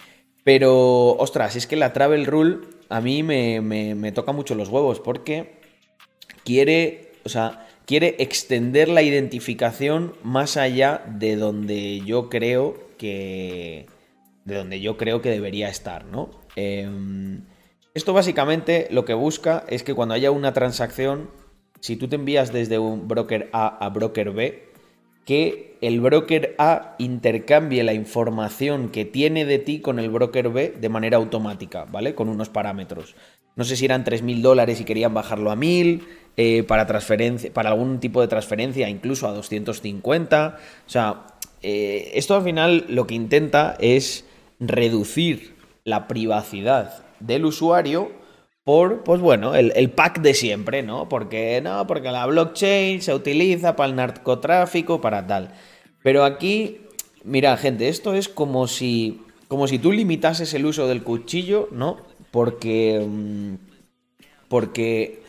Pero, 0.44 1.10
ostras, 1.16 1.56
es 1.56 1.66
que 1.66 1.76
la 1.76 1.92
Travel 1.92 2.24
Rule 2.24 2.60
a 2.88 3.02
mí 3.02 3.22
me, 3.22 4.12
toca 4.12 4.32
mucho 4.32 4.54
los 4.54 4.70
huevos 4.70 4.98
porque 4.98 5.60
quiere, 6.42 7.12
o 7.24 7.28
sea, 7.28 7.68
quiere 7.84 8.16
extender 8.18 8.88
la 8.88 9.02
identificación 9.02 10.14
más 10.22 10.56
allá 10.56 11.02
de 11.06 11.36
donde 11.36 12.00
yo 12.00 12.30
creo 12.30 12.88
que, 12.96 13.86
de 14.46 14.54
donde 14.54 14.80
yo 14.80 14.96
creo 14.96 15.20
que 15.20 15.30
debería 15.30 15.68
estar, 15.68 16.06
¿no? 16.06 16.30
Em, 16.56 17.42
esto 17.92 18.14
básicamente 18.14 18.88
lo 18.90 19.04
que 19.04 19.14
busca 19.14 19.64
es 19.68 19.82
que 19.82 19.92
cuando 19.94 20.14
haya 20.14 20.30
una 20.30 20.54
transacción, 20.54 21.30
si 21.80 21.96
tú 21.96 22.08
te 22.08 22.16
envías 22.16 22.52
desde 22.52 22.78
un 22.78 23.06
broker 23.06 23.50
A 23.52 23.84
a 23.84 23.88
broker 23.90 24.30
B, 24.30 24.69
que 25.30 25.76
el 25.80 26.00
broker 26.00 26.56
A 26.58 26.96
intercambie 26.98 27.84
la 27.84 27.94
información 27.94 28.88
que 28.88 29.04
tiene 29.04 29.44
de 29.44 29.60
ti 29.60 29.78
con 29.78 30.00
el 30.00 30.10
broker 30.10 30.48
B 30.48 30.74
de 30.80 30.88
manera 30.88 31.18
automática, 31.18 31.84
¿vale? 31.84 32.16
Con 32.16 32.28
unos 32.28 32.48
parámetros. 32.48 33.14
No 33.54 33.62
sé 33.62 33.76
si 33.76 33.84
eran 33.84 34.04
3.000 34.04 34.40
dólares 34.40 34.80
y 34.80 34.84
querían 34.84 35.14
bajarlo 35.14 35.52
a 35.52 35.56
1.000, 35.56 36.02
eh, 36.36 36.64
para, 36.64 36.84
transferencia, 36.88 37.52
para 37.52 37.70
algún 37.70 38.00
tipo 38.00 38.20
de 38.20 38.26
transferencia 38.26 38.88
incluso 38.88 39.28
a 39.28 39.32
250. 39.32 40.58
O 40.84 40.90
sea, 40.90 41.28
eh, 41.62 42.10
esto 42.14 42.34
al 42.34 42.42
final 42.42 42.86
lo 42.88 43.06
que 43.06 43.14
intenta 43.14 43.76
es 43.78 44.24
reducir 44.58 45.54
la 45.84 46.08
privacidad 46.08 47.04
del 47.20 47.44
usuario 47.44 48.10
por, 48.64 49.02
pues 49.04 49.20
bueno, 49.20 49.54
el, 49.54 49.90
pack 49.90 50.20
de 50.20 50.34
siempre, 50.34 50.82
¿no? 50.82 51.08
Porque 51.08 51.60
no, 51.62 51.86
porque 51.86 52.10
la 52.10 52.26
blockchain 52.26 53.00
se 53.00 53.14
utiliza 53.14 53.74
para 53.74 53.88
el 53.88 53.96
narcotráfico, 53.96 55.00
para 55.00 55.26
tal. 55.26 55.52
Pero 56.02 56.24
aquí, 56.24 56.82
mira, 57.24 57.56
gente, 57.56 57.88
esto 57.88 58.14
es 58.14 58.28
como 58.28 58.68
si, 58.68 59.22
como 59.48 59.66
si 59.66 59.78
tú 59.78 59.92
limitases 59.92 60.52
el 60.54 60.66
uso 60.66 60.88
del 60.88 61.02
cuchillo, 61.02 61.68
¿no? 61.72 61.98
Porque, 62.30 63.04
mm, 63.06 63.54
porque 64.48 65.22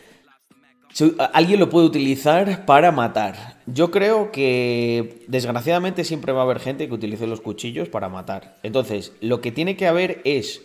alguien 1.32 1.58
lo 1.58 1.70
puede 1.70 1.86
utilizar 1.86 2.66
para 2.66 2.92
matar. 2.92 3.60
Yo 3.66 3.90
creo 3.90 4.30
que 4.30 5.24
desgraciadamente 5.26 6.04
siempre 6.04 6.32
va 6.32 6.40
a 6.40 6.44
haber 6.44 6.60
gente 6.60 6.86
que 6.86 6.94
utilice 6.94 7.26
los 7.26 7.40
cuchillos 7.40 7.88
para 7.88 8.08
matar. 8.08 8.56
Entonces, 8.62 9.12
lo 9.20 9.40
que 9.40 9.52
tiene 9.52 9.76
que 9.76 9.86
haber 9.86 10.20
es 10.24 10.62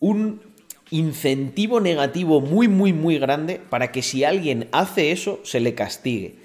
un 0.00 0.40
incentivo 0.90 1.80
negativo 1.80 2.40
muy, 2.40 2.68
muy, 2.68 2.92
muy 2.92 3.18
grande 3.18 3.60
para 3.68 3.92
que 3.92 4.02
si 4.02 4.24
alguien 4.24 4.68
hace 4.72 5.12
eso, 5.12 5.40
se 5.42 5.60
le 5.60 5.74
castigue. 5.74 6.36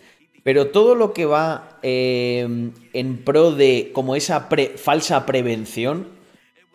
Pero 0.44 0.68
todo 0.68 0.96
lo 0.96 1.14
que 1.14 1.26
va 1.26 1.78
eh, 1.84 2.72
en 2.94 3.18
pro 3.24 3.52
de 3.52 3.92
como 3.94 4.16
esa 4.16 4.50
falsa 4.78 5.26
prevención, 5.26 6.08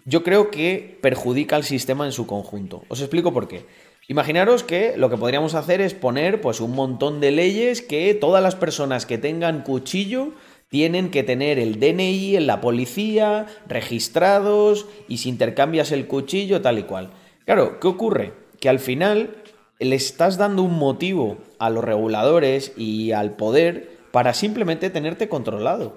yo 0.05 0.23
creo 0.23 0.53
que 0.53 0.99
perjudica 1.03 1.57
al 1.57 1.65
sistema 1.65 2.07
en 2.07 2.13
su 2.13 2.27
conjunto. 2.27 2.85
Os 2.89 3.01
explico 3.01 3.33
por 3.33 3.49
qué. 3.49 3.67
Imaginaros 4.09 4.63
que 4.63 4.97
lo 4.97 5.11
que 5.11 5.17
podríamos 5.17 5.55
hacer 5.57 5.81
es 5.81 5.95
poner 5.95 6.41
pues 6.41 6.61
un 6.61 6.73
montón 6.73 7.21
de 7.21 7.33
leyes 7.33 7.83
que 7.83 8.15
todas 8.15 8.41
las 8.41 8.55
personas 8.55 9.05
que 9.05 9.19
tengan 9.19 9.65
cuchillo 9.65 10.31
tienen 10.69 11.11
que 11.11 11.25
tener 11.25 11.59
el 11.59 11.81
DNI 11.81 12.37
en 12.37 12.47
la 12.47 12.61
policía, 12.61 13.47
registrados 13.67 14.87
y 15.09 15.19
si 15.19 15.29
intercambias 15.29 15.91
el 15.91 16.07
cuchillo 16.07 16.63
tal 16.63 16.79
y 16.79 16.85
cual. 16.85 17.11
Claro, 17.47 17.79
¿qué 17.79 17.87
ocurre? 17.87 18.33
Que 18.61 18.69
al 18.69 18.81
final 18.81 19.37
le 19.79 19.95
estás 19.95 20.37
dando 20.37 20.63
un 20.63 20.77
motivo 20.79 21.39
a 21.61 21.71
los 21.71 21.85
reguladores 21.85 22.73
y 22.77 23.13
al 23.13 23.37
poder 23.37 23.99
para 24.11 24.35
simplemente 24.35 24.91
tenerte 24.91 25.29
controlado, 25.29 25.97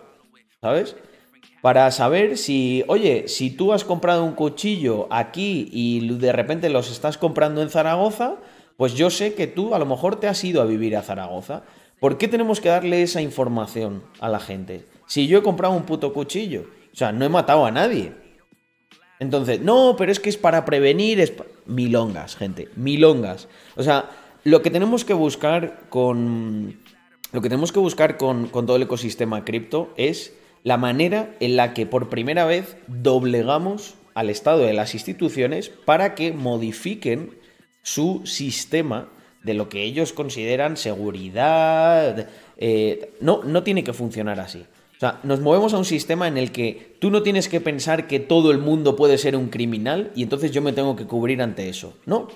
¿sabes? 0.62 0.96
Para 1.64 1.90
saber 1.90 2.38
si, 2.38 2.84
oye, 2.88 3.28
si 3.28 3.50
tú 3.50 3.74
has 3.74 3.84
comprado 3.84 4.24
un 4.24 4.34
cuchillo 4.34 5.08
aquí 5.10 5.68
y 5.72 6.08
de 6.18 6.32
repente 6.32 6.70
los 6.70 6.92
estás 6.92 7.18
comprando 7.18 7.64
en 7.64 7.72
Zaragoza, 7.72 8.36
pues 8.78 8.94
yo 8.94 9.10
sé 9.10 9.34
que 9.34 9.48
tú 9.48 9.74
a 9.74 9.80
lo 9.80 9.88
mejor 9.88 10.20
te 10.20 10.28
has 10.28 10.44
ido 10.44 10.62
a 10.62 10.66
vivir 10.66 10.96
a 10.96 11.02
Zaragoza. 11.02 11.64
¿Por 12.00 12.20
qué 12.20 12.28
tenemos 12.28 12.62
que 12.62 12.70
darle 12.70 13.02
esa 13.02 13.24
información 13.24 14.04
a 14.20 14.30
la 14.30 14.40
gente? 14.40 14.86
Si 15.08 15.26
yo 15.26 15.40
he 15.40 15.44
comprado 15.44 15.74
un 15.74 15.84
puto 15.84 16.14
cuchillo, 16.14 16.68
o 16.94 16.96
sea, 16.96 17.12
no 17.12 17.26
he 17.26 17.30
matado 17.30 17.66
a 17.66 17.72
nadie. 17.72 18.14
Entonces, 19.20 19.60
no, 19.62 19.96
pero 19.98 20.12
es 20.12 20.20
que 20.20 20.30
es 20.30 20.38
para 20.38 20.66
prevenir, 20.66 21.20
es 21.20 21.34
milongas, 21.66 22.36
gente, 22.36 22.70
milongas. 22.76 23.48
O 23.76 23.84
sea, 23.84 24.10
lo 24.44 24.62
que 24.62 24.72
tenemos 24.72 25.04
que 25.04 25.14
buscar 25.14 25.82
con 25.90 26.80
lo 27.32 27.42
que 27.42 27.50
tenemos 27.50 27.72
que 27.72 27.80
buscar 27.80 28.18
con, 28.18 28.50
todo 28.50 28.76
el 28.76 28.84
ecosistema 28.84 29.46
cripto 29.46 29.94
es 29.98 30.34
la 30.64 30.78
manera 30.78 31.36
en 31.40 31.58
la 31.58 31.74
que 31.74 31.86
por 31.86 32.10
primera 32.10 32.46
vez 32.46 32.76
doblegamos 32.88 33.96
al 34.16 34.30
Estado 34.30 34.60
de 34.60 34.74
las 34.74 34.96
instituciones 34.96 35.70
para 35.70 36.16
que 36.16 36.32
modifiquen 36.32 37.38
su 37.84 38.22
sistema 38.26 39.10
de 39.44 39.54
lo 39.54 39.70
que 39.70 39.84
ellos 39.84 40.12
consideran 40.12 40.76
seguridad. 40.76 42.30
Eh, 42.58 43.14
no, 43.22 43.44
no 43.44 43.64
tiene 43.64 43.84
que 43.84 43.94
funcionar 43.94 44.40
así. 44.40 44.66
O 45.00 45.02
sea, 45.02 45.22
nos 45.24 45.40
movemos 45.40 45.74
a 45.74 45.78
un 45.78 45.86
sistema 45.86 46.28
en 46.28 46.38
el 46.38 46.52
que 46.52 46.98
tú 47.00 47.10
no 47.10 47.24
tienes 47.24 47.48
que 47.48 47.62
pensar 47.62 48.06
que 48.06 48.20
todo 48.20 48.52
el 48.52 48.58
mundo 48.58 48.98
puede 48.98 49.18
ser 49.18 49.38
un 49.38 49.48
criminal 49.48 50.12
y 50.14 50.24
entonces 50.24 50.52
yo 50.52 50.62
me 50.62 50.74
tengo 50.74 50.98
que 50.98 51.06
cubrir 51.06 51.42
ante 51.42 51.70
eso. 51.70 51.94
No. 52.06 52.28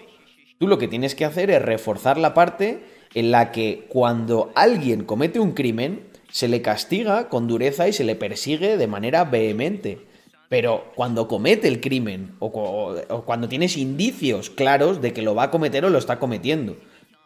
Tú 0.60 0.70
lo 0.70 0.78
que 0.78 0.88
tienes 0.88 1.14
que 1.14 1.26
hacer 1.26 1.52
es 1.52 1.62
reforzar 1.62 2.18
la 2.18 2.34
parte 2.34 2.86
en 3.14 3.32
la 3.32 3.52
que 3.52 3.86
cuando 3.90 4.54
alguien 4.56 5.04
comete 5.04 5.42
un 5.42 5.52
crimen, 5.52 6.08
se 6.32 6.48
le 6.48 6.62
castiga 6.62 7.28
con 7.28 7.50
dureza 7.50 7.90
y 7.90 7.92
se 7.92 8.06
le 8.06 8.16
persigue 8.16 8.78
de 8.78 8.88
manera 8.88 9.26
vehemente. 9.26 10.08
Pero 10.48 10.86
cuando 10.96 11.28
comete 11.28 11.68
el 11.68 11.82
crimen 11.82 12.36
o, 12.40 12.96
cuando 13.26 13.50
tienes 13.50 13.76
indicios 13.76 14.50
claros 14.50 15.02
de 15.02 15.12
que 15.12 15.22
lo 15.22 15.36
va 15.36 15.44
a 15.44 15.52
cometer 15.52 15.84
o 15.84 15.90
lo 15.90 15.98
está 15.98 16.18
cometiendo. 16.18 16.78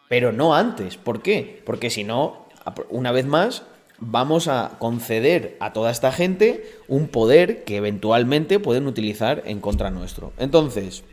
Pero 0.10 0.32
no 0.32 0.56
antes. 0.56 0.98
¿Por 0.98 1.22
qué? 1.22 1.62
Porque 1.64 1.92
si 1.92 2.04
no, 2.04 2.48
una 2.90 3.12
vez 3.12 3.28
más, 3.28 3.62
vamos 4.00 4.48
a 4.48 4.78
conceder 4.80 5.58
a 5.60 5.74
toda 5.74 5.92
esta 5.92 6.12
gente 6.12 6.64
un 6.88 7.08
poder 7.08 7.64
que 7.64 7.78
eventualmente 7.78 8.60
pueden 8.60 8.88
utilizar 8.88 9.44
en 9.46 9.60
contra 9.60 9.92
nuestro. 9.92 10.34
Entonces, 10.38 11.04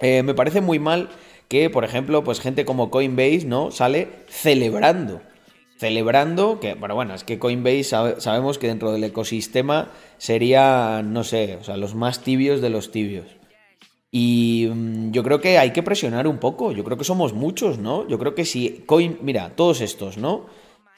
eh, 0.00 0.22
me 0.22 0.34
parece 0.34 0.60
muy 0.60 0.78
mal 0.78 1.08
que, 1.48 1.70
por 1.70 1.84
ejemplo, 1.84 2.22
pues 2.24 2.40
gente 2.40 2.64
como 2.64 2.90
Coinbase, 2.90 3.44
¿no? 3.46 3.70
Sale 3.70 4.08
celebrando. 4.28 5.20
Celebrando 5.78 6.60
que, 6.60 6.74
bueno, 6.74 6.94
bueno, 6.94 7.14
es 7.14 7.24
que 7.24 7.38
Coinbase 7.38 7.84
sabemos 7.84 8.58
que 8.58 8.68
dentro 8.68 8.92
del 8.92 9.04
ecosistema 9.04 9.90
sería, 10.18 11.02
no 11.02 11.24
sé, 11.24 11.56
o 11.60 11.64
sea, 11.64 11.76
los 11.76 11.94
más 11.94 12.20
tibios 12.20 12.60
de 12.60 12.70
los 12.70 12.90
tibios. 12.90 13.26
Y 14.12 14.68
mm, 14.72 15.12
yo 15.12 15.22
creo 15.22 15.40
que 15.40 15.58
hay 15.58 15.72
que 15.72 15.82
presionar 15.82 16.26
un 16.26 16.38
poco. 16.38 16.72
Yo 16.72 16.84
creo 16.84 16.98
que 16.98 17.04
somos 17.04 17.32
muchos, 17.32 17.78
¿no? 17.78 18.06
Yo 18.08 18.18
creo 18.18 18.34
que 18.34 18.44
si 18.44 18.82
Coin, 18.86 19.18
mira, 19.22 19.50
todos 19.56 19.80
estos, 19.80 20.18
¿no? 20.18 20.46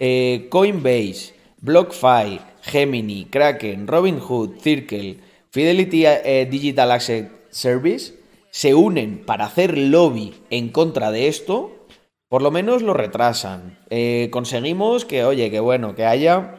Eh, 0.04 0.48
Coinbase, 0.48 1.32
BlockFi, 1.60 2.40
Gemini, 2.60 3.26
Kraken, 3.26 3.86
Robinhood, 3.86 4.58
Circle, 4.58 5.20
Fidelity 5.50 6.06
eh, 6.06 6.48
Digital 6.50 6.90
Asset 6.90 7.30
Service 7.50 8.14
se 8.50 8.74
unen 8.74 9.24
para 9.24 9.44
hacer 9.44 9.78
lobby 9.78 10.34
en 10.50 10.70
contra 10.70 11.12
de 11.12 11.28
esto, 11.28 11.86
por 12.28 12.42
lo 12.42 12.50
menos 12.50 12.82
lo 12.82 12.94
retrasan. 12.94 13.78
Eh, 13.90 14.28
conseguimos 14.32 15.04
que, 15.04 15.24
oye, 15.24 15.52
que 15.52 15.60
bueno, 15.60 15.94
que 15.94 16.04
haya 16.04 16.58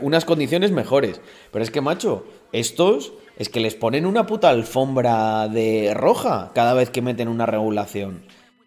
unas 0.00 0.24
condiciones 0.24 0.72
mejores. 0.72 1.20
Pero 1.52 1.62
es 1.62 1.70
que, 1.70 1.82
macho, 1.82 2.24
estos 2.50 3.12
es 3.36 3.50
que 3.50 3.60
les 3.60 3.74
ponen 3.74 4.06
una 4.06 4.26
puta 4.26 4.48
alfombra 4.48 5.46
de 5.46 5.92
roja 5.94 6.50
cada 6.54 6.74
vez 6.74 6.90
que 6.90 7.02
meten 7.02 7.28
una 7.28 7.46
regulación. 7.46 8.24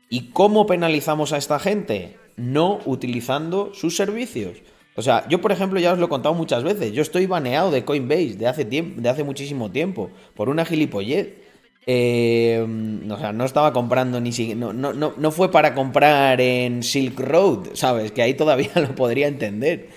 ¿Y 0.08 0.30
cómo 0.30 0.66
penalizamos 0.66 1.34
a 1.34 1.38
esta 1.38 1.58
gente? 1.58 2.23
No 2.36 2.80
utilizando 2.86 3.74
sus 3.74 3.96
servicios. 3.96 4.58
O 4.96 5.02
sea, 5.02 5.28
yo 5.28 5.42
por 5.42 5.52
ejemplo 5.52 5.80
ya 5.80 5.94
os 5.94 6.00
lo 6.00 6.06
he 6.06 6.10
contado 6.10 6.36
muchas 6.36 6.64
veces, 6.64 6.92
yo 6.92 7.02
estoy 7.02 7.26
baneado 7.26 7.72
de 7.72 7.84
Coinbase 7.84 8.36
de 8.36 8.48
hace, 8.48 8.64
tiempo, 8.64 9.02
de 9.02 9.10
hace 9.10 9.24
muchísimo 9.24 9.72
tiempo 9.72 10.12
por 10.36 10.50
una 10.50 10.66
gilipollez. 10.66 11.34
Eh, 11.86 12.66
o 13.10 13.18
sea, 13.18 13.34
no 13.34 13.44
estaba 13.44 13.74
comprando 13.74 14.22
ni 14.22 14.32
si 14.32 14.56
no, 14.56 14.72
no, 14.72 14.94
no, 14.94 15.14
no 15.18 15.32
fue 15.32 15.52
para 15.52 15.74
comprar 15.74 16.40
en 16.40 16.82
Silk 16.82 17.20
Road, 17.20 17.70
¿sabes? 17.74 18.12
Que 18.12 18.22
ahí 18.22 18.36
todavía 18.36 18.72
lo 18.76 18.96
podría 18.96 19.28
entender. 19.28 19.90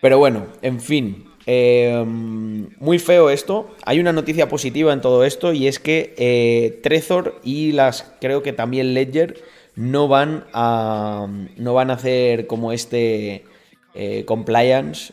Pero 0.00 0.18
bueno, 0.18 0.46
en 0.62 0.80
fin. 0.80 1.24
Eh, 1.48 2.04
muy 2.04 2.98
feo 2.98 3.30
esto. 3.30 3.70
Hay 3.84 4.00
una 4.00 4.12
noticia 4.12 4.48
positiva 4.48 4.92
en 4.92 5.00
todo 5.00 5.24
esto 5.24 5.52
y 5.52 5.68
es 5.68 5.78
que 5.78 6.14
eh, 6.18 6.80
Trezor 6.82 7.40
y 7.44 7.72
las 7.72 8.14
creo 8.20 8.42
que 8.42 8.52
también 8.52 8.94
Ledger 8.94 9.42
no 9.76 10.08
van 10.08 10.44
a 10.52 11.28
no 11.56 11.74
van 11.74 11.90
a 11.90 11.94
hacer 11.94 12.46
como 12.46 12.72
este 12.72 13.44
eh, 13.94 14.24
compliance 14.26 15.12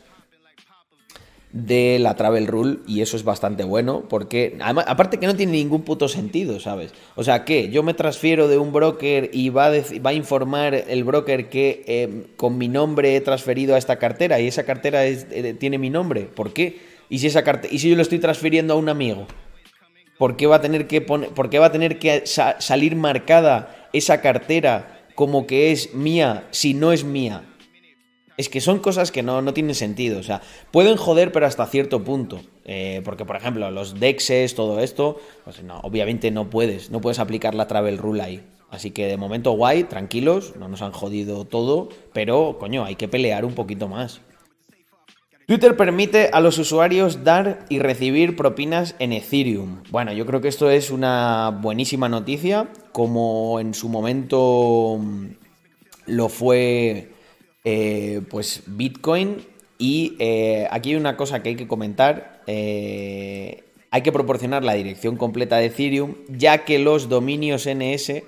de 1.52 2.00
la 2.00 2.16
travel 2.16 2.48
rule 2.48 2.80
y 2.88 3.02
eso 3.02 3.16
es 3.16 3.24
bastante 3.24 3.64
bueno 3.64 4.06
porque 4.10 4.58
aparte 4.60 5.20
que 5.20 5.28
no 5.28 5.36
tiene 5.36 5.52
ningún 5.52 5.84
puto 5.84 6.08
sentido, 6.08 6.60
¿sabes? 6.60 6.94
O 7.16 7.24
sea, 7.24 7.46
que 7.46 7.70
yo 7.70 7.84
me 7.84 7.94
transfiero 7.94 8.48
de 8.48 8.58
un 8.58 8.74
broker 8.74 9.30
y 9.32 9.50
va 9.50 9.68
a, 9.68 9.72
va 10.04 10.10
a 10.10 10.14
informar 10.14 10.74
el 10.74 11.04
broker 11.04 11.50
que 11.50 11.84
eh, 11.86 12.26
con 12.38 12.58
mi 12.58 12.70
nombre 12.70 13.16
he 13.16 13.22
transferido 13.22 13.76
a 13.76 13.78
esta 13.78 14.00
cartera 14.00 14.40
y 14.40 14.48
esa 14.48 14.64
cartera 14.64 15.06
eh, 15.06 15.56
tiene 15.60 15.78
mi 15.78 15.92
nombre, 15.92 16.22
¿por 16.22 16.54
qué? 16.54 16.80
¿Y 17.08 17.20
si, 17.20 17.28
esa 17.28 17.44
y 17.70 17.78
si 17.78 17.90
yo 17.90 17.96
lo 17.96 18.02
estoy 18.02 18.18
transfiriendo 18.18 18.74
a 18.74 18.78
un 18.78 18.90
amigo? 18.90 19.28
¿Por 20.24 20.38
qué 20.38 20.48
va 20.48 20.56
a 20.56 20.62
tener 20.62 20.88
que, 20.88 21.02
poner, 21.02 21.32
por 21.32 21.50
qué 21.50 21.60
va 21.60 21.66
a 21.66 21.72
tener 21.74 22.00
que 22.00 22.24
salir 22.26 22.96
marcada 22.96 23.90
esa 23.92 24.22
cartera 24.22 25.04
como 25.16 25.46
que 25.46 25.74
es 25.74 25.94
mía 25.96 26.48
si 26.52 26.74
no 26.74 26.94
es 26.94 27.04
mía? 27.04 27.44
Es 28.38 28.48
que 28.48 28.62
son 28.62 28.80
cosas 28.80 29.12
que 29.12 29.22
no, 29.22 29.42
no, 29.42 29.54
tienen 29.54 29.76
sentido. 29.76 30.22
O 30.22 30.24
sea, 30.24 30.42
pueden 30.72 30.96
joder, 30.96 31.34
pero 31.34 31.46
hasta 31.46 31.66
cierto 31.66 32.06
punto. 32.06 32.40
Eh, 32.64 33.02
porque, 33.04 33.26
por 33.26 33.36
ejemplo, 33.36 33.70
los 33.70 34.00
dexes, 34.00 34.56
todo 34.56 34.80
esto, 34.80 35.20
pues 35.44 35.62
no, 35.62 35.82
obviamente 35.82 36.32
no 36.32 36.50
puedes. 36.50 36.90
No 36.90 37.02
puedes 37.02 37.20
aplicar 37.20 37.54
la 37.54 37.68
travel 37.68 37.98
rule 37.98 38.24
ahí. 38.24 38.44
Así 38.70 38.92
que 38.92 39.08
de 39.08 39.18
momento 39.18 39.52
guay, 39.52 39.84
tranquilos, 39.84 40.56
no 40.56 40.70
nos 40.70 40.82
han 40.82 40.94
jodido 40.94 41.44
todo, 41.44 41.90
pero 42.14 42.56
coño, 42.60 42.86
hay 42.86 42.96
que 42.96 43.10
pelear 43.10 43.44
un 43.44 43.56
poquito 43.56 43.90
más. 43.90 44.22
Twitter 45.46 45.76
permite 45.76 46.30
a 46.32 46.40
los 46.40 46.58
usuarios 46.58 47.26
dar 47.26 47.66
y 47.68 47.80
recibir 47.80 48.38
propinas 48.38 48.96
en 49.00 49.12
Ethereum. 49.12 49.84
Bueno, 49.90 50.14
yo 50.14 50.26
creo 50.26 50.40
que 50.40 50.48
esto 50.48 50.70
es 50.70 50.90
una 50.90 51.50
buenísima 51.50 52.08
noticia, 52.08 52.70
como 52.94 53.60
en 53.60 53.74
su 53.74 53.90
momento 53.90 55.02
lo 56.06 56.30
fue 56.30 57.10
eh, 57.66 58.22
pues 58.30 58.64
Bitcoin. 58.68 59.46
Y 59.78 60.16
eh, 60.20 60.66
aquí 60.72 60.92
hay 60.92 60.96
una 60.96 61.18
cosa 61.18 61.44
que 61.44 61.50
hay 61.50 61.56
que 61.58 61.68
comentar. 61.68 62.42
Eh, 62.48 63.64
hay 63.92 64.02
que 64.02 64.14
proporcionar 64.14 64.64
la 64.64 64.74
dirección 64.74 65.18
completa 65.18 65.58
de 65.58 65.66
Ethereum, 65.66 66.16
ya 66.30 66.60
que 66.60 66.80
los 66.80 67.10
dominios 67.10 67.68
NS 67.68 68.24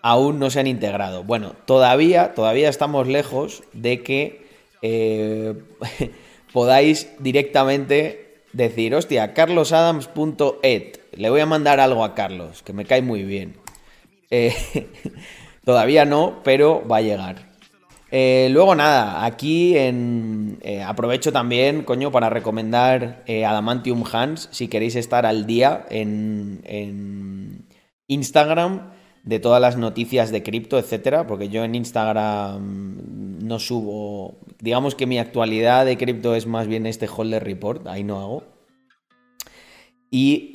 aún 0.00 0.38
no 0.38 0.48
se 0.48 0.60
han 0.60 0.66
integrado. 0.66 1.24
Bueno, 1.24 1.54
todavía, 1.66 2.32
todavía 2.32 2.70
estamos 2.70 3.06
lejos 3.06 3.64
de 3.74 4.02
que 4.02 4.44
podáis 6.54 7.12
directamente 7.18 8.40
decir, 8.54 8.94
hostia, 8.94 9.34
carlosadams.et. 9.34 11.00
Le 11.12 11.28
voy 11.28 11.40
a 11.42 11.46
mandar 11.46 11.80
algo 11.80 12.02
a 12.02 12.14
Carlos, 12.14 12.62
que 12.62 12.72
me 12.72 12.86
cae 12.86 13.02
muy 13.02 13.24
bien. 13.24 13.56
todavía 15.64 16.04
no, 16.04 16.40
pero 16.42 16.86
va 16.86 16.96
a 16.98 17.02
llegar. 17.02 17.54
Eh, 18.16 18.48
luego 18.52 18.76
nada, 18.76 19.24
aquí 19.24 19.74
eh, 19.76 20.84
aprovecho 20.86 21.32
también, 21.32 21.82
coño, 21.82 22.12
para 22.12 22.30
recomendar 22.30 23.24
eh, 23.26 23.44
Adamantium 23.44 24.04
Hands, 24.10 24.48
si 24.52 24.68
queréis 24.68 24.94
estar 24.94 25.26
al 25.26 25.46
día 25.46 25.84
en, 25.90 27.66
Instagram 28.06 28.92
de 29.24 29.38
todas 29.38 29.60
las 29.60 29.76
noticias 29.76 30.30
de 30.30 30.42
cripto, 30.42 30.78
etcétera, 30.78 31.26
porque 31.26 31.48
yo 31.48 31.64
en 31.64 31.74
Instagram 31.74 33.38
no 33.44 33.58
subo, 33.58 34.38
digamos 34.60 34.94
que 34.94 35.06
mi 35.06 35.18
actualidad 35.18 35.86
de 35.86 35.96
cripto 35.96 36.34
es 36.34 36.46
más 36.46 36.66
bien 36.66 36.86
este 36.86 37.08
holder 37.08 37.42
report, 37.42 37.86
ahí 37.86 38.04
no 38.04 38.20
hago. 38.20 38.44
Y 40.10 40.52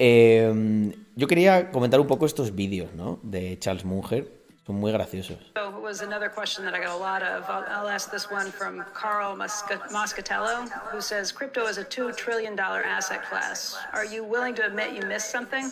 yo 1.16 1.28
quería 1.28 1.72
comentar 1.72 2.00
un 2.00 2.08
poco 2.08 2.26
estos 2.26 2.56
vídeos, 2.56 2.94
¿no? 2.94 3.20
De 3.24 3.58
Charles 3.60 3.84
Munger 3.84 4.40
son 4.66 4.76
muy 4.76 4.92
graciosos. 4.92 5.52
So 5.56 5.70
was 5.90 6.02
another 6.02 6.30
question 6.30 6.64
that 6.64 6.76
I 6.76 6.80
got 6.80 6.92
a 6.92 6.96
lot 6.96 7.24
of. 7.24 7.50
I'll, 7.50 7.66
I'll 7.68 7.90
ask 7.90 8.12
this 8.12 8.30
one 8.30 8.52
from 8.52 8.86
Carl 8.94 9.36
Moscatello, 9.36 10.70
who 10.92 11.02
says 11.02 11.32
crypto 11.32 11.66
is 11.66 11.80
a 11.80 11.84
two 11.84 12.12
trillion 12.12 12.56
dollar 12.56 12.84
asset 12.84 13.28
class. 13.28 13.76
Are 13.92 14.06
you 14.06 14.24
willing 14.24 14.54
to 14.56 14.66
admit 14.68 14.94
you 14.94 15.02
missed 15.08 15.32
something? 15.32 15.72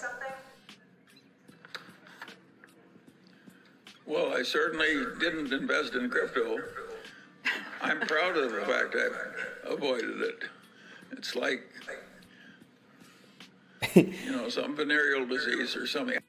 Well, 4.08 4.32
I 4.32 4.44
certainly 4.44 5.04
didn't 5.20 5.52
invest 5.52 5.94
in 5.94 6.10
crypto. 6.10 6.60
I'm 7.82 8.00
proud 8.08 8.38
of 8.38 8.54
the 8.54 8.62
fact 8.62 8.96
I 8.96 9.74
avoided 9.74 10.22
it. 10.22 10.44
It's 11.12 11.36
like, 11.36 11.62
you 13.96 14.32
know, 14.32 14.48
some 14.48 14.78
venereal 14.78 15.28
disease 15.28 15.76
or 15.76 15.86
something. 15.88 16.20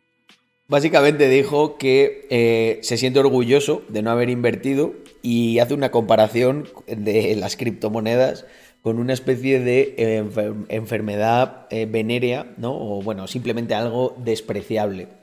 Básicamente 0.66 1.28
dijo 1.28 1.78
que 1.78 2.26
eh, 2.30 2.80
se 2.82 2.98
siente 2.98 3.20
orgulloso 3.20 3.84
de 3.88 4.02
no 4.02 4.10
haber 4.10 4.28
invertido 4.28 4.94
y 5.22 5.60
hace 5.60 5.72
una 5.72 5.90
comparación 5.90 6.68
de 6.88 7.36
las 7.36 7.56
criptomonedas 7.56 8.44
con 8.82 8.98
una 8.98 9.12
especie 9.12 9.60
de 9.60 9.94
eh, 9.96 10.24
enfermedad 10.68 11.68
eh, 11.70 11.86
venérea, 11.86 12.52
¿no? 12.58 12.72
O 12.74 13.02
bueno, 13.02 13.28
simplemente 13.28 13.74
algo 13.74 14.16
despreciable. 14.18 15.17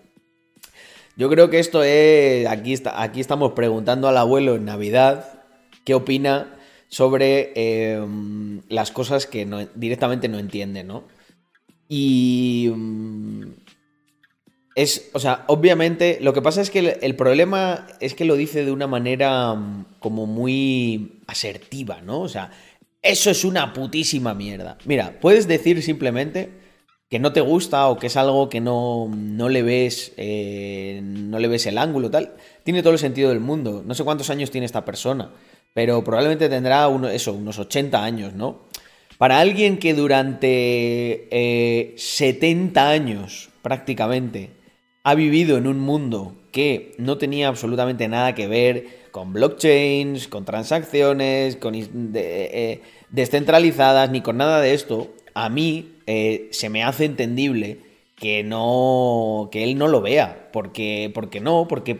Yo 1.18 1.30
creo 1.30 1.50
que 1.50 1.60
esto 1.60 1.84
es. 1.84 2.48
Aquí, 2.48 2.74
está, 2.74 3.02
aquí 3.02 3.22
estamos 3.22 3.54
preguntando 3.54 4.08
al 4.08 4.18
abuelo 4.18 4.56
en 4.56 4.66
Navidad 4.66 5.44
qué 5.84 5.94
opina 5.94 6.58
sobre 6.90 8.00
las 8.70 8.92
cosas 8.92 9.26
que 9.26 9.68
directamente 9.76 10.28
no 10.28 10.40
entiende, 10.40 10.84
¿no? 10.84 11.04
Y. 11.88 12.72
Mm, 12.74 13.44
es, 14.76 15.10
o 15.14 15.20
sea, 15.20 15.46
obviamente, 15.48 16.18
lo 16.22 16.34
que 16.34 16.42
pasa 16.42 16.62
es 16.62 16.70
que 16.70 17.00
el, 17.02 17.16
problema 17.16 17.88
es 18.02 18.14
que 18.14 18.26
lo 18.26 18.36
dice 18.36 18.66
de 18.66 18.74
una 18.74 18.88
manera 18.88 19.54
mm, 19.54 19.86
como 20.00 20.26
muy 20.26 21.22
asertiva, 21.28 22.02
¿no? 22.02 22.20
O 22.20 22.28
sea, 22.28 22.52
eso 23.02 23.30
es 23.30 23.46
una 23.46 23.72
putísima 23.72 24.34
mierda. 24.34 24.78
Mira, 24.84 25.18
puedes 25.22 25.48
decir 25.48 25.82
simplemente 25.82 26.65
que 27.10 27.20
no 27.20 27.34
te 27.34 27.42
gusta 27.42 27.88
o 27.88 27.98
que 27.98 28.08
es 28.08 28.18
algo 28.18 28.50
que 28.50 28.62
no, 28.62 29.10
no 29.10 29.50
le 29.50 29.62
ves 29.62 30.14
eh, 30.18 31.02
no 31.04 31.40
le 31.40 31.48
ves 31.48 31.66
el 31.68 31.78
ángulo 31.78 32.10
tal 32.10 32.34
tiene 32.64 32.82
todo 32.82 32.94
el 32.94 33.00
sentido 33.00 33.30
del 33.30 33.40
mundo. 33.40 33.84
No 33.86 33.94
sé 33.94 34.04
cuántos 34.04 34.30
años 34.30 34.52
tiene 34.52 34.66
esta 34.66 34.86
persona 34.86 35.32
pero 35.74 36.04
probablemente 36.04 36.50
tendrá 36.50 36.88
uno, 36.88 37.10
eso 37.10 37.34
unos 37.34 37.60
80 37.60 38.04
años 38.04 38.34
no 38.34 38.62
para 39.18 39.40
alguien 39.40 39.78
que 39.78 39.94
durante 39.94 41.94
70 41.98 42.82
eh, 42.82 42.96
años 42.96 43.50
prácticamente 43.62 44.52
ha 45.04 45.16
vivido 45.16 45.58
en 45.58 45.68
un 45.68 45.80
mundo 45.80 46.36
que 46.52 46.94
no 46.98 47.18
tenía 47.18 47.48
absolutamente 47.48 48.08
nada 48.08 48.34
que 48.34 48.48
ver 48.48 49.06
con 49.12 49.32
blockchains, 49.32 50.28
con 50.28 50.44
transacciones, 50.44 51.56
con 51.56 51.76
eh, 51.76 52.82
descentralizadas, 53.10 54.10
ni 54.10 54.22
con 54.22 54.38
nada 54.38 54.60
de 54.60 54.74
esto, 54.74 55.14
a 55.34 55.50
mí 55.50 55.95
eh, 56.08 56.50
se 56.52 56.70
me 56.70 56.84
hace 56.84 57.06
entendible 57.06 57.80
que 58.16 58.44
no. 58.44 59.50
que 59.52 59.64
él 59.64 59.78
no 59.78 59.88
lo 59.88 60.02
vea. 60.02 60.50
Porque. 60.52 61.12
Porque 61.14 61.42
no, 61.42 61.68
porque. 61.68 62.00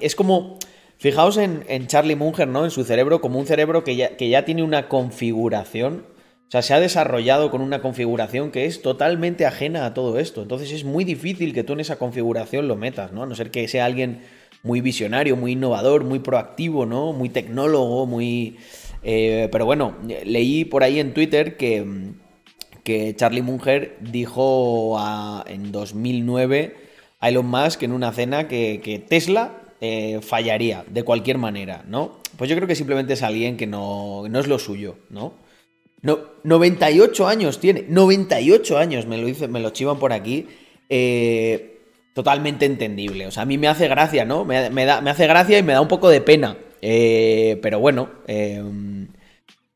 Es 0.00 0.14
como. 0.14 0.58
Fijaos 0.98 1.36
en, 1.36 1.86
Charlie 1.88 2.14
Munger, 2.14 2.46
¿no? 2.46 2.64
En 2.64 2.70
su 2.70 2.84
cerebro, 2.84 3.20
como 3.20 3.40
un 3.40 3.46
cerebro 3.46 3.82
que 3.82 3.96
ya, 3.96 4.16
que 4.16 4.28
ya 4.28 4.44
tiene 4.44 4.62
una 4.62 4.88
configuración 4.88 6.04
o 6.46 6.50
sea, 6.52 6.60
se 6.60 6.74
ha 6.74 6.80
desarrollado 6.80 7.50
con 7.50 7.62
una 7.62 7.80
configuración 7.80 8.50
que 8.50 8.66
es 8.66 8.82
totalmente 8.82 9.46
ajena 9.46 9.86
a 9.86 9.94
todo 9.94 10.18
esto. 10.18 10.42
Entonces 10.42 10.70
es 10.70 10.84
muy 10.84 11.02
difícil 11.02 11.54
que 11.54 11.64
tú 11.64 11.72
en 11.72 11.80
esa 11.80 11.96
configuración 11.96 12.68
lo 12.68 12.76
metas, 12.76 13.10
¿no? 13.10 13.22
A 13.22 13.26
no 13.26 13.34
ser 13.34 13.50
que 13.50 13.66
sea 13.68 13.86
alguien 13.86 14.20
muy 14.62 14.82
visionario, 14.82 15.34
muy 15.34 15.52
innovador, 15.52 16.04
muy 16.04 16.18
proactivo, 16.18 16.84
¿no? 16.84 17.14
Muy 17.14 17.30
tecnólogo, 17.30 18.04
muy... 18.04 18.58
Eh, 19.02 19.48
pero 19.50 19.64
bueno, 19.64 19.96
leí 20.26 20.66
por 20.66 20.82
ahí 20.82 21.00
en 21.00 21.14
Twitter 21.14 21.56
que, 21.56 21.86
que 22.82 23.14
Charlie 23.16 23.42
Munger 23.42 23.96
dijo 24.00 24.98
en 25.46 25.72
2009 25.72 26.76
a 27.20 27.28
Elon 27.28 27.46
Musk 27.46 27.82
en 27.82 27.92
una 27.92 28.12
cena 28.12 28.48
que, 28.48 29.04
Tesla 29.08 29.52
eh, 29.80 30.20
fallaría 30.22 30.84
de 30.88 31.02
cualquier 31.02 31.38
manera, 31.38 31.84
¿no? 31.88 32.20
Pues 32.36 32.50
yo 32.50 32.56
creo 32.56 32.68
que 32.68 32.74
simplemente 32.74 33.12
es 33.12 33.22
alguien 33.22 33.56
que 33.56 33.66
no, 33.66 34.24
no 34.28 34.40
es 34.40 34.46
lo 34.46 34.58
suyo, 34.58 34.96
¿no? 35.10 35.34
No, 36.02 36.18
98 36.42 37.28
años 37.28 37.60
tiene, 37.60 37.84
98 37.88 38.76
años, 38.78 39.06
me 39.06 39.18
lo, 39.18 39.26
dice, 39.26 39.46
me 39.46 39.60
lo 39.60 39.70
chivan 39.70 40.00
por 40.00 40.12
aquí. 40.12 40.48
Eh, 40.88 41.78
totalmente 42.12 42.66
entendible. 42.66 43.26
O 43.26 43.30
sea, 43.30 43.44
a 43.44 43.46
mí 43.46 43.56
me 43.56 43.68
hace 43.68 43.88
gracia, 43.88 44.24
¿no? 44.24 44.44
Me, 44.44 44.84
da, 44.84 45.00
me 45.00 45.10
hace 45.10 45.26
gracia 45.26 45.58
y 45.58 45.62
me 45.62 45.72
da 45.72 45.80
un 45.80 45.88
poco 45.88 46.08
de 46.08 46.20
pena. 46.20 46.56
Eh, 46.80 47.58
pero 47.62 47.78
bueno, 47.78 48.10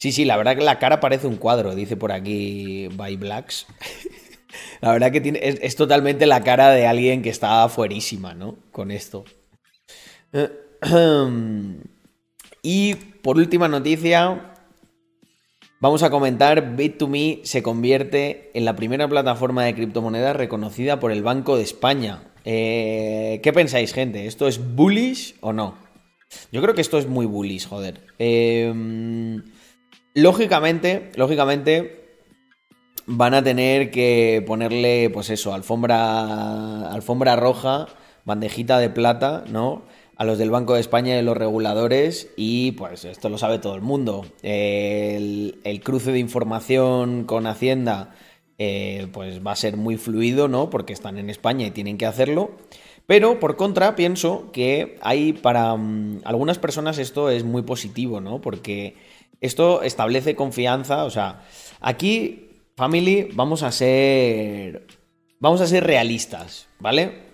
sí, 0.06 0.12
sí, 0.12 0.24
la 0.24 0.36
verdad 0.36 0.56
que 0.56 0.62
la 0.62 0.78
cara 0.78 1.00
parece 1.00 1.26
un 1.26 1.34
cuadro, 1.34 1.74
dice 1.74 1.96
por 1.96 2.12
aquí 2.12 2.86
By 2.92 3.16
Blacks. 3.16 3.66
la 4.80 4.92
verdad 4.92 5.10
que 5.10 5.20
tiene, 5.20 5.40
es, 5.42 5.74
totalmente 5.74 6.26
la 6.26 6.44
cara 6.44 6.70
de 6.70 6.86
alguien 6.86 7.22
que 7.22 7.30
está 7.30 7.68
fuerísima, 7.68 8.32
¿no? 8.32 8.56
Con 8.70 8.92
esto. 8.92 9.24
y 12.62 12.94
por 12.94 13.36
última 13.36 13.66
noticia, 13.66 14.52
Vamos 15.78 16.02
a 16.02 16.08
comentar, 16.08 16.74
Bit2Me 16.74 17.44
se 17.44 17.62
convierte 17.62 18.50
en 18.54 18.64
la 18.64 18.76
primera 18.76 19.06
plataforma 19.08 19.64
de 19.64 19.74
criptomonedas 19.74 20.34
reconocida 20.34 20.98
por 21.00 21.12
el 21.12 21.22
Banco 21.22 21.58
de 21.58 21.64
España. 21.64 22.32
Eh, 22.46 23.40
¿Qué 23.42 23.52
pensáis, 23.52 23.92
gente? 23.92 24.26
¿Esto 24.26 24.48
es 24.48 24.74
bullish 24.74 25.34
o 25.42 25.52
no? 25.52 25.76
Yo 26.50 26.62
creo 26.62 26.74
que 26.74 26.80
esto 26.80 26.96
es 26.96 27.06
muy 27.06 27.26
bullish, 27.26 27.68
joder. 27.68 28.06
Em, 28.18 29.42
lógicamente, 30.16 31.12
lógicamente, 31.14 32.18
van 33.06 33.34
a 33.34 33.44
tener 33.44 33.92
que 33.92 34.42
ponerle, 34.44 35.10
pues 35.10 35.30
eso, 35.30 35.54
alfombra, 35.54 36.90
alfombra 36.90 37.36
roja, 37.36 37.86
bandejita 38.24 38.80
de 38.80 38.90
plata, 38.90 39.44
¿no? 39.46 39.84
a 40.16 40.24
los 40.24 40.38
del 40.38 40.50
Banco 40.50 40.74
de 40.74 40.80
España 40.80 41.18
y 41.18 41.22
los 41.22 41.36
reguladores 41.36 42.30
y 42.36 42.72
pues 42.72 43.04
esto 43.04 43.28
lo 43.28 43.38
sabe 43.38 43.58
todo 43.58 43.74
el 43.74 43.82
mundo. 43.82 44.24
El, 44.42 45.80
cruce 45.84 46.10
de 46.10 46.18
información 46.18 47.24
con 47.24 47.46
Hacienda 47.46 48.14
eh, 48.58 49.08
pues 49.12 49.46
va 49.46 49.52
a 49.52 49.56
ser 49.56 49.76
muy 49.76 49.98
fluido, 49.98 50.48
¿no? 50.48 50.70
Porque 50.70 50.94
están 50.94 51.18
en 51.18 51.28
España 51.28 51.66
y 51.66 51.70
tienen 51.70 51.98
que 51.98 52.06
hacerlo. 52.06 52.52
Pero 53.06 53.38
por 53.38 53.56
contra 53.56 53.94
pienso 53.94 54.50
que 54.52 54.98
hay 55.02 55.34
para 55.34 55.76
mm, 55.76 56.22
algunas 56.24 56.58
personas 56.58 56.96
esto 56.98 57.28
es 57.28 57.44
muy 57.44 57.62
positivo, 57.62 58.22
¿no? 58.22 58.40
Porque 58.40 58.96
esto 59.40 59.82
establece 59.82 60.34
confianza, 60.34 61.04
o 61.04 61.10
sea, 61.10 61.42
aquí, 61.80 62.62
family, 62.76 63.28
vamos 63.34 63.62
a 63.62 63.72
ser... 63.72 64.86
Vamos 65.38 65.60
a 65.60 65.66
ser 65.66 65.84
realistas, 65.84 66.66
¿vale? 66.80 67.26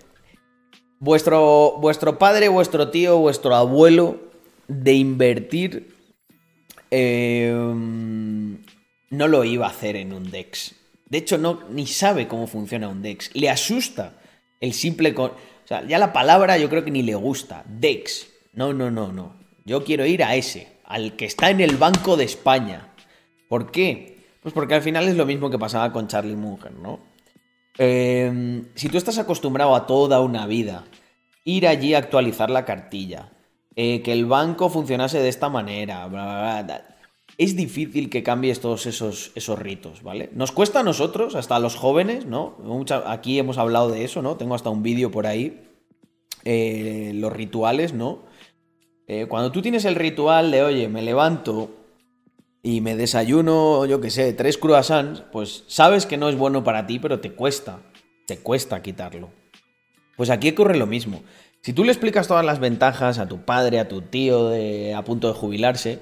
vuestro, 1.02 1.78
vuestro 1.80 2.16
padre, 2.16 2.48
vuestro 2.48 2.90
tío, 2.90 3.18
vuestro 3.18 3.56
abuelo 3.56 4.20
de 4.68 4.94
invertir 4.94 5.96
em, 6.90 8.62
no 9.10 9.28
lo 9.28 9.42
iba 9.42 9.66
a 9.66 9.70
hacer 9.70 9.96
en 9.96 10.12
un 10.12 10.30
DEX. 10.30 10.76
De 11.06 11.18
hecho, 11.18 11.38
no, 11.38 11.64
ni 11.70 11.86
sabe 11.88 12.28
cómo 12.28 12.46
funciona 12.46 12.88
un 12.88 13.02
DEX. 13.02 13.34
Le 13.34 13.50
asusta 13.50 14.14
el 14.60 14.72
simple... 14.72 15.12
o 15.16 15.32
sea, 15.64 15.84
ya 15.86 15.98
la 15.98 16.12
palabra 16.12 16.56
yo 16.56 16.70
creo 16.70 16.84
que 16.84 16.92
ni 16.92 17.02
le 17.02 17.16
gusta. 17.16 17.64
DEX. 17.66 18.28
No, 18.54 18.72
no, 18.72 18.90
no, 18.90 19.12
no. 19.12 19.34
Yo 19.64 19.84
quiero 19.84 20.06
ir 20.06 20.22
a 20.22 20.36
ese, 20.36 20.68
al 20.92 21.16
que 21.16 21.24
está 21.24 21.50
en 21.50 21.60
el 21.60 21.76
Banco 21.78 22.16
de 22.16 22.24
España. 22.24 22.92
¿Por 23.48 23.70
qué? 23.70 24.18
Pues 24.42 24.52
porque 24.52 24.74
al 24.74 24.82
final 24.82 25.08
es 25.08 25.16
lo 25.16 25.24
mismo 25.24 25.48
que 25.48 25.58
pasaba 25.58 25.90
con 25.92 26.06
Charlie 26.06 26.36
Munger, 26.36 26.72
¿no? 26.72 27.00
Em, 27.78 28.66
si 28.74 28.88
tú 28.90 28.98
estás 28.98 29.16
acostumbrado 29.16 29.74
a 29.74 29.86
toda 29.86 30.20
una 30.20 30.46
vida 30.46 30.84
ir 31.44 31.66
allí 31.66 31.94
a 31.94 31.98
actualizar 31.98 32.50
la 32.50 32.66
cartilla, 32.66 33.32
eh, 33.74 34.02
que 34.02 34.12
el 34.12 34.26
banco 34.26 34.68
funcionase 34.68 35.18
de 35.20 35.30
esta 35.30 35.48
manera, 35.48 36.06
es 37.38 37.56
difícil 37.56 38.10
que 38.10 38.22
cambies 38.22 38.60
todos 38.60 38.84
esos, 38.84 39.32
esos 39.34 39.58
ritos, 39.58 40.02
¿vale? 40.02 40.28
Nos 40.34 40.52
cuesta 40.52 40.80
a 40.80 40.82
nosotros, 40.82 41.34
hasta 41.34 41.56
a 41.56 41.58
los 41.58 41.76
jóvenes, 41.76 42.26
¿no? 42.26 42.56
aquí 43.06 43.38
hemos 43.38 43.56
hablado 43.56 43.90
de 43.90 44.04
eso, 44.04 44.20
¿no? 44.20 44.36
Tengo 44.36 44.54
hasta 44.54 44.68
un 44.68 44.82
vídeo 44.82 45.10
por 45.10 45.26
ahí, 45.26 45.62
eh, 46.44 47.12
los 47.14 47.32
rituales, 47.32 47.94
¿no? 47.94 48.30
Eh, 49.06 49.26
cuando 49.28 49.52
tú 49.52 49.62
tienes 49.62 49.84
el 49.84 49.94
ritual 49.94 50.50
de, 50.50 50.62
oye, 50.62 50.88
me 50.88 51.02
levanto 51.02 51.70
y 52.62 52.80
me 52.80 52.96
desayuno, 52.96 53.84
yo 53.86 54.00
qué 54.00 54.10
sé, 54.10 54.32
tres 54.32 54.56
croissants, 54.56 55.22
pues 55.32 55.64
sabes 55.66 56.06
que 56.06 56.16
no 56.16 56.28
es 56.28 56.36
bueno 56.36 56.62
para 56.62 56.86
ti, 56.86 56.98
pero 56.98 57.20
te 57.20 57.32
cuesta, 57.32 57.80
te 58.26 58.38
cuesta 58.38 58.82
quitarlo. 58.82 59.30
Pues 60.16 60.30
aquí 60.30 60.50
ocurre 60.50 60.76
lo 60.76 60.86
mismo. 60.86 61.22
Si 61.60 61.72
tú 61.72 61.84
le 61.84 61.92
explicas 61.92 62.28
todas 62.28 62.44
las 62.44 62.60
ventajas 62.60 63.18
a 63.18 63.28
tu 63.28 63.44
padre, 63.44 63.80
a 63.80 63.88
tu 63.88 64.02
tío 64.02 64.48
de, 64.48 64.94
a 64.94 65.02
punto 65.04 65.28
de 65.28 65.34
jubilarse, 65.34 65.98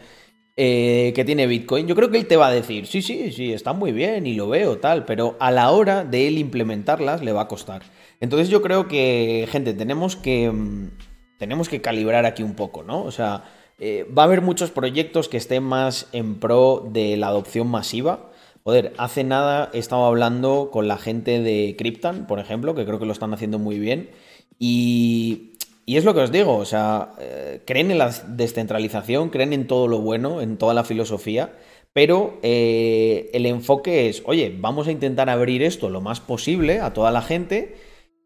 eh, 0.56 1.12
que 1.14 1.24
tiene 1.24 1.46
Bitcoin, 1.46 1.86
yo 1.86 1.94
creo 1.94 2.10
que 2.10 2.18
él 2.18 2.26
te 2.26 2.36
va 2.36 2.48
a 2.48 2.52
decir, 2.52 2.86
sí, 2.86 3.00
sí, 3.00 3.32
sí, 3.32 3.52
está 3.52 3.72
muy 3.72 3.92
bien 3.92 4.26
y 4.26 4.34
lo 4.34 4.48
veo, 4.48 4.78
tal, 4.78 5.06
pero 5.06 5.36
a 5.40 5.50
la 5.50 5.70
hora 5.70 6.04
de 6.04 6.28
él 6.28 6.38
implementarlas 6.38 7.22
le 7.22 7.32
va 7.32 7.42
a 7.42 7.48
costar. 7.48 7.82
Entonces 8.20 8.50
yo 8.50 8.60
creo 8.60 8.86
que, 8.88 9.48
gente, 9.50 9.72
tenemos 9.72 10.16
que, 10.16 10.50
mm, 10.50 10.90
tenemos 11.40 11.70
que 11.70 11.80
calibrar 11.80 12.26
aquí 12.26 12.42
un 12.42 12.52
poco, 12.52 12.82
¿no? 12.82 13.02
O 13.02 13.10
sea, 13.10 13.44
eh, 13.78 14.06
va 14.16 14.24
a 14.24 14.26
haber 14.26 14.42
muchos 14.42 14.70
proyectos 14.70 15.26
que 15.30 15.38
estén 15.38 15.62
más 15.62 16.06
en 16.12 16.38
pro 16.38 16.86
de 16.92 17.16
la 17.16 17.28
adopción 17.28 17.66
masiva. 17.66 18.30
Joder, 18.62 18.92
hace 18.98 19.24
nada 19.24 19.70
he 19.72 19.78
estado 19.78 20.04
hablando 20.04 20.68
con 20.70 20.86
la 20.86 20.98
gente 20.98 21.40
de 21.40 21.76
Cryptan, 21.78 22.26
por 22.26 22.40
ejemplo, 22.40 22.74
que 22.74 22.84
creo 22.84 22.98
que 22.98 23.06
lo 23.06 23.12
están 23.12 23.32
haciendo 23.32 23.58
muy 23.58 23.78
bien. 23.78 24.10
Y, 24.58 25.52
es 25.86 26.04
lo 26.04 26.12
que 26.12 26.20
os 26.20 26.30
digo, 26.30 26.56
o 26.56 26.66
sea, 26.66 27.12
eh, 27.18 27.62
creen 27.64 27.90
en 27.90 27.96
la 27.96 28.10
descentralización, 28.28 29.30
creen 29.30 29.54
en 29.54 29.66
todo 29.66 29.88
lo 29.88 30.00
bueno, 30.00 30.42
en 30.42 30.58
toda 30.58 30.74
la 30.74 30.84
filosofía, 30.84 31.54
pero 31.94 32.38
eh, 32.42 33.30
el 33.32 33.46
enfoque 33.46 34.10
es, 34.10 34.22
oye, 34.26 34.54
vamos 34.56 34.88
a 34.88 34.92
intentar 34.92 35.30
abrir 35.30 35.62
esto 35.62 35.88
lo 35.88 36.02
más 36.02 36.20
posible 36.20 36.80
a 36.80 36.92
toda 36.92 37.10
la 37.10 37.22
gente 37.22 37.76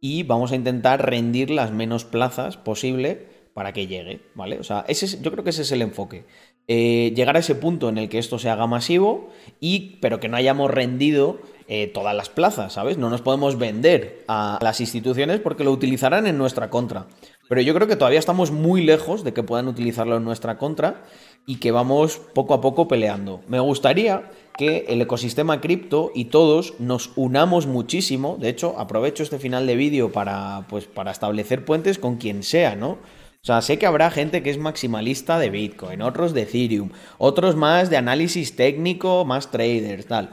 y 0.04 0.22
vamos 0.22 0.52
a 0.52 0.54
intentar 0.54 1.08
rendir 1.08 1.48
las 1.48 1.72
menos 1.72 2.04
plazas 2.04 2.58
posible 2.58 3.26
para 3.54 3.72
que 3.72 3.86
llegue, 3.86 4.20
¿vale? 4.34 4.58
O 4.58 4.62
sea, 4.62 4.84
ese 4.86 5.18
yo 5.22 5.32
creo 5.32 5.44
que 5.44 5.48
ese 5.48 5.62
es 5.62 5.72
el 5.72 5.80
enfoque. 5.80 6.26
Eh, 6.68 7.14
llegar 7.16 7.36
a 7.36 7.38
ese 7.38 7.54
punto 7.54 7.88
en 7.88 7.96
el 7.96 8.10
que 8.10 8.18
esto 8.18 8.38
se 8.38 8.50
haga 8.50 8.66
masivo 8.66 9.30
y 9.60 9.96
pero 10.02 10.20
que 10.20 10.28
no 10.28 10.36
hayamos 10.36 10.70
rendido 10.70 11.38
eh, 11.68 11.86
todas 11.86 12.14
las 12.14 12.28
plazas, 12.28 12.74
¿sabes? 12.74 12.98
No 12.98 13.08
nos 13.08 13.22
podemos 13.22 13.56
vender 13.56 14.26
a 14.28 14.58
las 14.60 14.82
instituciones 14.82 15.40
porque 15.40 15.64
lo 15.64 15.72
utilizarán 15.72 16.26
en 16.26 16.36
nuestra 16.36 16.68
contra. 16.68 17.06
Pero 17.48 17.62
yo 17.62 17.72
creo 17.72 17.88
que 17.88 17.96
todavía 17.96 18.18
estamos 18.18 18.50
muy 18.50 18.82
lejos 18.82 19.24
de 19.24 19.32
que 19.32 19.42
puedan 19.42 19.68
utilizarlo 19.68 20.18
en 20.18 20.24
nuestra 20.24 20.58
contra 20.58 21.04
y 21.46 21.56
que 21.56 21.70
vamos 21.70 22.18
poco 22.34 22.52
a 22.52 22.60
poco 22.60 22.88
peleando. 22.88 23.40
Me 23.48 23.58
gustaría 23.58 24.30
que 24.56 24.84
el 24.88 25.02
ecosistema 25.02 25.60
cripto 25.60 26.12
y 26.14 26.26
todos 26.26 26.74
nos 26.78 27.10
unamos 27.16 27.66
muchísimo. 27.66 28.36
De 28.40 28.48
hecho, 28.48 28.78
aprovecho 28.78 29.22
este 29.22 29.38
final 29.38 29.66
de 29.66 29.76
vídeo 29.76 30.12
para, 30.12 30.66
pues, 30.68 30.86
para 30.86 31.10
establecer 31.10 31.64
puentes 31.64 31.98
con 31.98 32.16
quien 32.16 32.42
sea, 32.42 32.76
¿no? 32.76 32.90
O 32.90 33.46
sea, 33.46 33.60
sé 33.60 33.78
que 33.78 33.86
habrá 33.86 34.10
gente 34.10 34.42
que 34.42 34.50
es 34.50 34.56
maximalista 34.56 35.38
de 35.38 35.50
Bitcoin, 35.50 36.00
otros 36.00 36.32
de 36.32 36.42
Ethereum, 36.42 36.90
otros 37.18 37.56
más 37.56 37.90
de 37.90 37.98
análisis 37.98 38.56
técnico, 38.56 39.24
más 39.26 39.50
traders, 39.50 40.06
tal. 40.06 40.30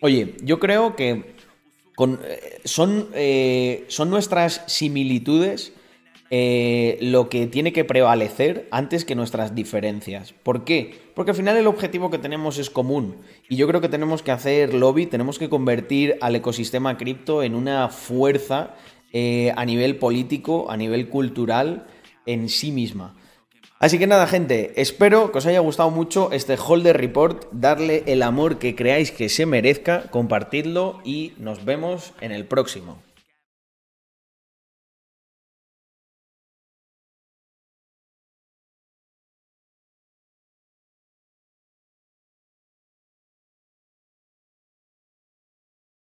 Oye, 0.00 0.36
yo 0.42 0.60
creo 0.60 0.94
que 0.94 1.34
eh, 1.98 2.60
son, 2.64 3.08
eh, 3.14 3.84
son 3.88 4.10
nuestras 4.10 4.62
similitudes 4.66 5.72
eh, 6.34 6.96
lo 7.02 7.28
que 7.28 7.46
tiene 7.46 7.72
que 7.72 7.84
prevalecer 7.84 8.66
antes 8.70 9.04
que 9.04 9.14
nuestras 9.14 9.54
diferencias. 9.54 10.32
¿Por 10.42 10.64
qué? 10.64 10.98
Porque 11.14 11.32
al 11.32 11.36
final 11.36 11.56
el 11.58 11.66
objetivo 11.66 12.10
que 12.10 12.18
tenemos 12.18 12.58
es 12.58 12.70
común 12.70 13.18
y 13.48 13.56
yo 13.56 13.68
creo 13.68 13.82
que 13.82 13.90
tenemos 13.90 14.22
que 14.22 14.32
hacer 14.32 14.72
lobby, 14.72 15.04
tenemos 15.04 15.38
que 15.38 15.50
convertir 15.50 16.16
al 16.22 16.34
ecosistema 16.34 16.96
cripto 16.96 17.42
en 17.42 17.54
una 17.54 17.88
fuerza 17.90 18.74
a 19.54 19.64
nivel 19.66 19.96
político, 19.96 20.70
a 20.70 20.78
nivel 20.78 21.10
cultural 21.10 21.86
en 22.24 22.48
sí 22.48 22.72
misma. 22.72 23.14
Así 23.82 23.98
que 23.98 24.06
nada, 24.06 24.28
gente, 24.28 24.80
espero 24.80 25.32
que 25.32 25.38
os 25.38 25.46
haya 25.46 25.58
gustado 25.58 25.90
mucho 25.90 26.30
este 26.30 26.56
Holder 26.56 26.96
Report, 26.96 27.46
darle 27.50 28.04
el 28.06 28.22
amor 28.22 28.60
que 28.60 28.76
creáis 28.76 29.10
que 29.10 29.28
se 29.28 29.44
merezca, 29.44 30.04
compartidlo 30.10 31.00
y 31.04 31.32
nos 31.36 31.64
vemos 31.64 32.12
en 32.20 32.30
el 32.30 32.46
próximo. 32.46 32.98